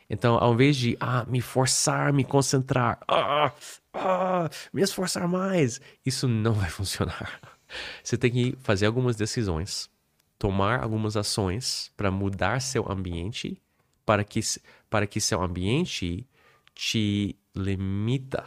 [0.09, 3.51] Então, ao invés de ah, me forçar, me concentrar, ah,
[3.93, 7.39] ah, me esforçar mais, isso não vai funcionar.
[8.03, 9.89] Você tem que fazer algumas decisões,
[10.37, 13.61] tomar algumas ações para mudar seu ambiente,
[14.05, 14.39] para que,
[14.89, 16.27] para que seu ambiente
[16.73, 18.45] te limita,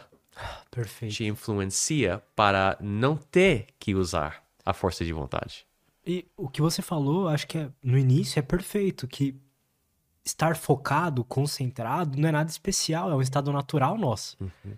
[0.71, 1.13] Perfeito.
[1.13, 5.68] te influencia para não ter que usar a força de vontade.
[6.09, 9.39] E o que você falou, acho que é, no início é perfeito, que
[10.25, 14.35] estar focado, concentrado, não é nada especial, é um estado natural nosso.
[14.41, 14.73] Uhum.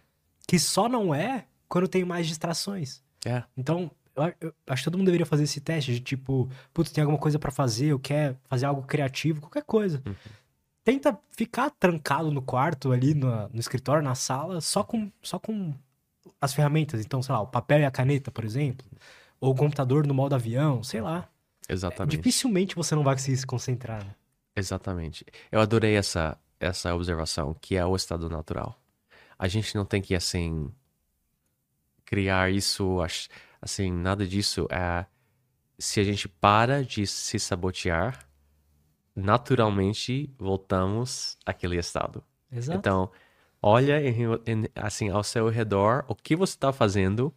[0.46, 3.02] Que só não é quando tem mais distrações.
[3.26, 3.44] É.
[3.56, 7.02] Então, eu, eu, acho que todo mundo deveria fazer esse teste de tipo, putz, tem
[7.02, 10.04] alguma coisa para fazer, eu quero fazer algo criativo, qualquer coisa.
[10.06, 10.14] Uhum.
[10.84, 15.74] Tenta ficar trancado no quarto ali, no, no escritório, na sala, só com, só com
[16.42, 17.00] as ferramentas.
[17.00, 18.86] Então, sei lá, o papel e a caneta, por exemplo
[19.42, 21.28] ou o computador no modo avião, sei lá.
[21.68, 22.14] Exatamente.
[22.14, 24.06] É, dificilmente você não vai conseguir se concentrar.
[24.06, 24.16] Né?
[24.56, 25.26] Exatamente.
[25.52, 28.80] Eu adorei essa, essa observação, que é o estado natural.
[29.38, 30.72] A gente não tem que, assim,
[32.06, 33.00] criar isso,
[33.60, 34.68] assim, nada disso.
[34.70, 35.06] É,
[35.80, 38.28] se a gente para de se sabotear,
[39.16, 42.24] naturalmente voltamos àquele estado.
[42.52, 42.78] Exato.
[42.78, 43.12] Então,
[43.60, 43.98] olha
[44.76, 47.34] assim ao seu redor o que você está fazendo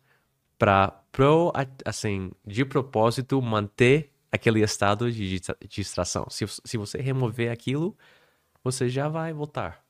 [0.59, 1.53] para pro
[1.85, 6.27] assim de propósito manter aquele estado de distração.
[6.29, 7.97] Se, se você remover aquilo,
[8.63, 9.85] você já vai voltar.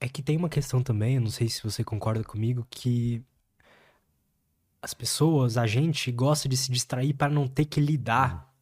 [0.00, 3.22] É que tem uma questão também, eu não sei se você concorda comigo, que
[4.80, 8.52] as pessoas, a gente gosta de se distrair para não ter que lidar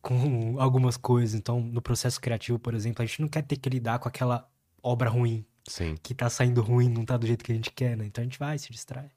[0.00, 1.38] com algumas coisas.
[1.38, 4.48] Então, no processo criativo, por exemplo, a gente não quer ter que lidar com aquela
[4.82, 5.44] obra ruim.
[5.68, 5.96] Sim.
[6.02, 8.06] Que tá saindo ruim, não tá do jeito que a gente quer, né?
[8.06, 9.10] Então a gente vai se distrai.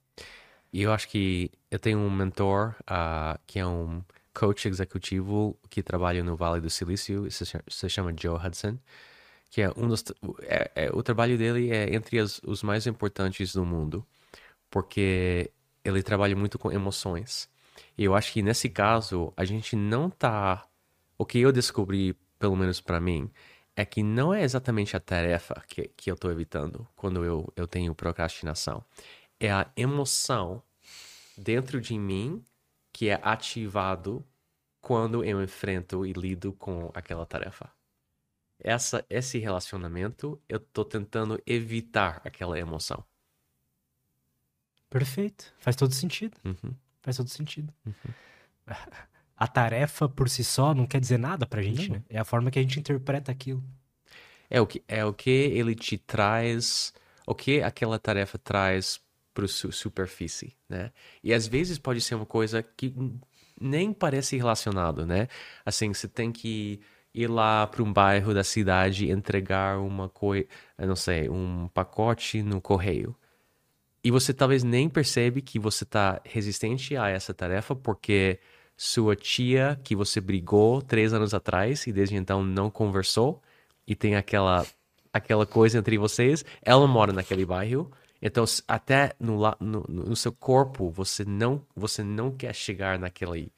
[0.73, 4.03] E eu acho que eu tenho um mentor uh, que é um
[4.33, 8.77] coach executivo que trabalha no Vale do Silício, se, chama Joe Hudson,
[9.49, 10.03] que é um dos
[10.43, 14.05] é, é, o trabalho dele é entre as, os mais importantes do mundo,
[14.69, 15.51] porque
[15.83, 17.49] ele trabalha muito com emoções.
[17.97, 20.65] E eu acho que nesse caso a gente não tá
[21.17, 23.29] o que eu descobri, pelo menos para mim,
[23.75, 27.67] é que não é exatamente a tarefa que, que eu estou evitando quando eu, eu
[27.67, 28.83] tenho procrastinação
[29.41, 30.61] é a emoção
[31.35, 32.45] dentro de mim
[32.93, 34.23] que é ativado
[34.79, 37.69] quando eu enfrento e lido com aquela tarefa.
[38.59, 43.03] Essa, esse relacionamento, eu tô tentando evitar aquela emoção.
[44.87, 45.51] Perfeito.
[45.57, 46.37] Faz todo sentido.
[46.45, 46.75] Uhum.
[47.01, 47.73] Faz todo sentido.
[47.83, 48.13] Uhum.
[49.35, 51.95] A tarefa por si só não quer dizer nada pra gente, não.
[51.95, 52.03] né?
[52.09, 53.63] É a forma que a gente interpreta aquilo.
[54.47, 56.93] É o que, é o que ele te traz,
[57.25, 59.01] o que aquela tarefa traz
[59.33, 60.91] para su superfície, né?
[61.23, 62.93] E às vezes pode ser uma coisa que
[63.59, 65.27] nem parece relacionado, né?
[65.65, 66.81] Assim, você tem que
[67.13, 70.47] ir lá para um bairro da cidade entregar uma coisa,
[70.79, 73.15] não sei, um pacote no correio.
[74.03, 78.39] E você talvez nem percebe que você está resistente a essa tarefa porque
[78.75, 83.41] sua tia que você brigou três anos atrás e desde então não conversou
[83.85, 84.65] e tem aquela
[85.13, 87.91] aquela coisa entre vocês, ela mora naquele bairro.
[88.21, 93.51] Então, até no, no, no seu corpo, você não, você não quer chegar naquele,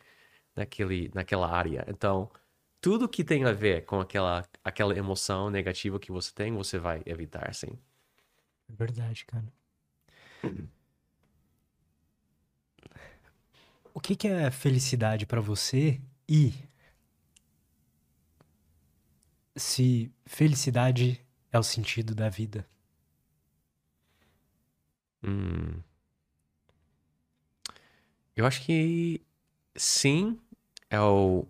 [0.55, 1.86] naquele, naquela área.
[1.88, 2.32] Então,
[2.80, 7.01] tudo que tem a ver com aquela, aquela emoção negativa que você tem, você vai
[7.05, 7.78] evitar, sim.
[8.70, 9.51] É verdade, cara.
[13.93, 16.53] O que, que é felicidade para você e
[19.55, 22.66] se felicidade é o sentido da vida?
[25.24, 25.82] Hum.
[28.36, 29.21] Eu acho que
[29.76, 30.39] sim,
[30.89, 31.45] é o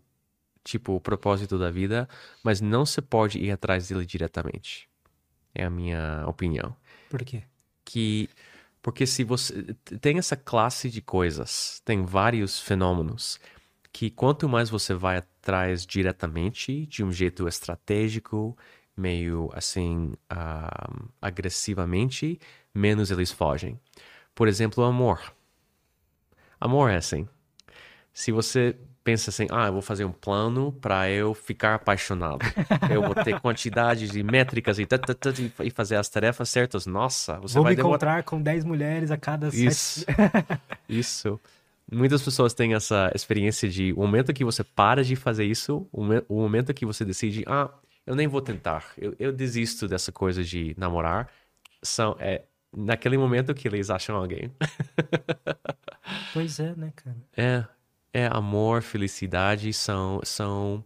[0.63, 2.07] tipo o propósito da vida,
[2.43, 4.89] mas não se pode ir atrás dele diretamente.
[5.53, 6.75] É a minha opinião.
[7.09, 7.43] Por quê?
[7.85, 8.29] Que
[8.81, 13.39] porque se você tem essa classe de coisas, tem vários fenômenos
[13.93, 18.57] que quanto mais você vai atrás diretamente, de um jeito estratégico,
[18.97, 22.39] meio assim uh, agressivamente,
[22.73, 23.79] menos eles fogem.
[24.33, 25.33] Por exemplo, amor.
[26.59, 27.27] Amor é assim.
[28.13, 32.39] Se você pensa assim, ah, eu vou fazer um plano para eu ficar apaixonado.
[32.89, 34.87] eu vou ter quantidade de métricas e,
[35.63, 36.85] e fazer as tarefas certas.
[36.85, 40.01] Nossa, você vou vai me encontrar com 10 mulheres a cada Isso.
[40.01, 40.05] sete...
[40.87, 41.39] Isso.
[41.91, 46.35] Muitas pessoas têm essa experiência de o momento que você para de fazer isso, o
[46.35, 47.69] momento que você decide, ah,
[48.07, 51.29] eu nem vou tentar, eu, eu desisto dessa coisa de namorar,
[51.83, 52.43] são, é
[52.75, 54.51] naquele momento que eles acham alguém.
[56.33, 57.17] pois é, né, cara?
[57.35, 57.65] É,
[58.13, 60.83] é amor, felicidade, são, são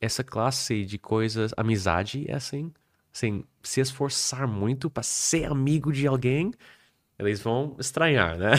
[0.00, 2.72] essa classe de coisas, amizade é assim,
[3.12, 6.52] assim, se esforçar muito para ser amigo de alguém,
[7.18, 8.52] eles vão estranhar, né?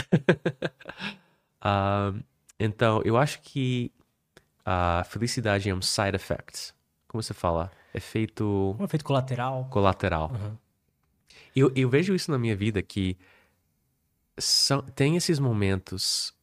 [1.64, 2.22] uh,
[2.58, 3.90] então, eu acho que
[4.64, 6.72] a felicidade é um side effect
[7.12, 7.70] como você fala?
[7.94, 8.74] Efeito.
[8.80, 9.66] Um efeito colateral.
[9.70, 10.30] Colateral.
[10.32, 10.56] Uhum.
[11.54, 13.16] Eu, eu vejo isso na minha vida que
[14.38, 16.34] são, tem esses momentos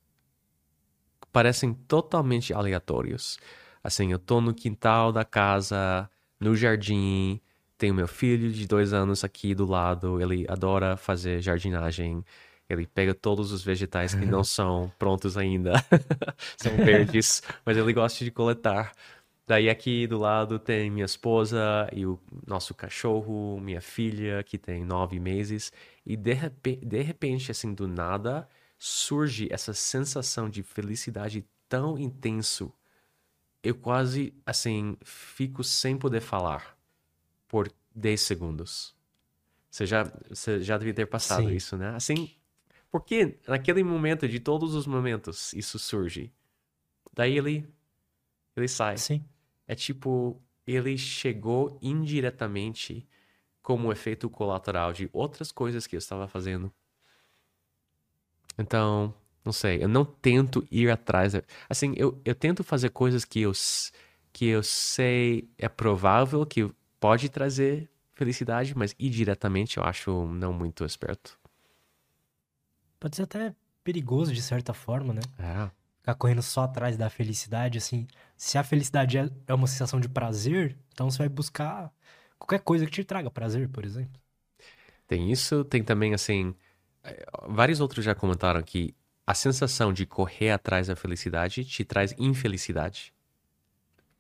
[1.22, 3.40] que parecem totalmente aleatórios.
[3.84, 7.42] Assim, eu tô no quintal da casa, no jardim,
[7.78, 12.24] tenho meu filho de dois anos aqui do lado, ele adora fazer jardinagem.
[12.70, 15.74] Ele pega todos os vegetais que não são prontos ainda,
[16.56, 18.92] são verdes, mas ele gosta de coletar.
[19.50, 24.86] Daí aqui do lado tem minha esposa e o nosso cachorro, minha filha, que tem
[24.86, 25.74] nove meses.
[26.06, 28.48] E de repente, de repente, assim, do nada,
[28.78, 32.72] surge essa sensação de felicidade tão intenso.
[33.64, 36.78] Eu quase, assim, fico sem poder falar
[37.48, 38.96] por 10 segundos.
[39.72, 41.56] Você já, você já devia ter passado Sim.
[41.56, 41.96] isso, né?
[41.96, 42.30] Assim,
[42.92, 46.32] porque naquele momento, de todos os momentos, isso surge.
[47.16, 47.68] Daí ele,
[48.56, 48.96] ele sai.
[48.96, 49.26] Sim.
[49.70, 53.08] É tipo, ele chegou indiretamente
[53.62, 56.74] como efeito colateral de outras coisas que eu estava fazendo.
[58.58, 59.14] Então,
[59.46, 61.34] não sei, eu não tento ir atrás.
[61.70, 63.52] Assim, eu, eu tento fazer coisas que eu,
[64.34, 66.68] que eu sei é provável que
[67.00, 71.40] pode trazer felicidade, mas indiretamente eu acho não muito esperto.
[73.00, 75.22] Pode ser até perigoso de certa forma, né?
[75.38, 78.08] É ficar correndo só atrás da felicidade, assim.
[78.36, 81.92] Se a felicidade é, é uma sensação de prazer, então você vai buscar
[82.38, 84.20] qualquer coisa que te traga prazer, por exemplo.
[85.08, 86.56] Tem isso, tem também, assim.
[87.04, 88.96] Eh, vários outros já comentaram que
[89.26, 93.14] a sensação de correr atrás da felicidade te traz infelicidade.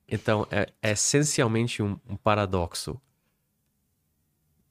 [0.07, 2.99] Então, é, é essencialmente um, um paradoxo.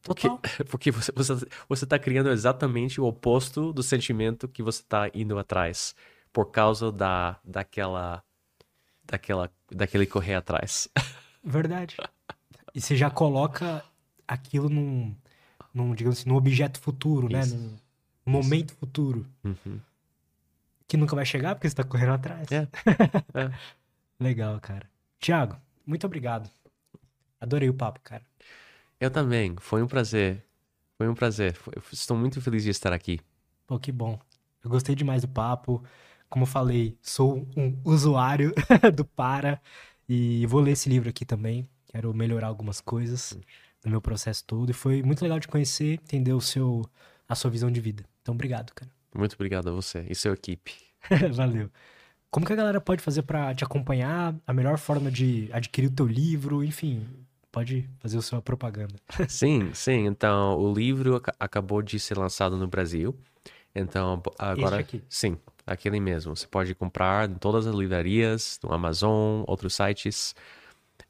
[0.02, 0.28] Porque,
[0.70, 5.38] porque você, você, você tá criando exatamente o oposto do sentimento que você está indo
[5.38, 5.94] atrás
[6.38, 8.22] por causa da, daquela,
[9.02, 10.88] daquela, daquele correr atrás.
[11.42, 11.96] Verdade.
[12.72, 13.84] E você já coloca
[14.24, 15.16] aquilo num,
[15.74, 17.40] num digamos assim, num objeto futuro, né?
[17.40, 17.58] Isso.
[17.58, 17.76] né?
[18.24, 19.26] Num, momento futuro.
[19.42, 19.80] Uhum.
[20.86, 22.46] Que nunca vai chegar porque você tá correndo atrás.
[22.52, 22.68] É.
[23.34, 23.52] é.
[24.20, 24.88] Legal, cara.
[25.18, 26.48] Tiago, muito obrigado.
[27.40, 28.22] Adorei o papo, cara.
[29.00, 29.56] Eu também.
[29.58, 30.44] Foi um prazer.
[30.96, 31.58] Foi um prazer.
[31.90, 33.18] Estou muito feliz de estar aqui.
[33.66, 34.20] Pô, que bom.
[34.62, 35.82] Eu gostei demais do papo.
[36.28, 38.52] Como eu falei, sou um usuário
[38.94, 39.60] do Para
[40.08, 41.68] e vou ler esse livro aqui também.
[41.86, 43.38] Quero melhorar algumas coisas
[43.84, 44.70] no meu processo todo.
[44.70, 46.84] E foi muito legal de conhecer, entender o seu,
[47.28, 48.04] a sua visão de vida.
[48.22, 48.90] Então, obrigado, cara.
[49.14, 50.74] Muito obrigado a você e sua equipe.
[51.32, 51.70] Valeu.
[52.30, 54.34] como que a galera pode fazer para te acompanhar?
[54.46, 57.06] A melhor forma de adquirir o teu livro, enfim,
[57.50, 58.94] pode fazer a sua propaganda.
[59.28, 60.06] Sim, sim.
[60.06, 63.16] Então, o livro ac acabou de ser lançado no Brasil.
[63.78, 64.78] Então, agora.
[64.80, 65.02] aqui.
[65.08, 66.34] Sim, aquele mesmo.
[66.34, 70.34] Você pode comprar em todas as livrarias, no Amazon, outros sites.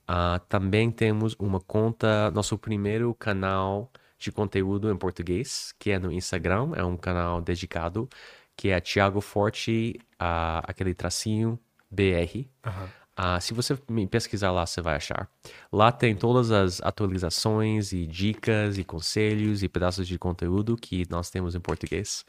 [0.08, 6.10] Uh, também temos uma conta, nosso primeiro canal de conteúdo em português, que é no
[6.10, 8.08] Instagram, é um canal dedicado,
[8.56, 11.58] que é Thiago Forte, uh, aquele tracinho
[11.90, 12.48] BR.
[12.66, 12.88] Uhum.
[13.18, 15.28] Uh, se você me pesquisar lá, você vai achar.
[15.72, 21.28] Lá tem todas as atualizações e dicas e conselhos e pedaços de conteúdo que nós
[21.28, 22.24] temos em português.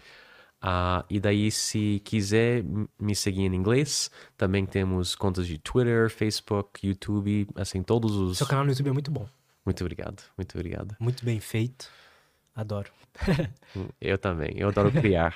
[0.61, 2.65] Uh, e daí, se quiser
[2.99, 8.37] me seguir em inglês, também temos contas de Twitter, Facebook, YouTube, assim, todos os.
[8.37, 9.25] Seu canal no YouTube é muito bom.
[9.65, 10.97] Muito obrigado, muito obrigado.
[10.99, 11.89] Muito bem feito.
[12.53, 12.91] Adoro.
[14.01, 15.33] eu também, eu adoro criar.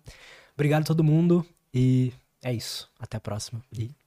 [0.55, 1.45] Obrigado a todo mundo
[1.75, 2.89] e é isso.
[2.99, 4.06] Até a próxima e.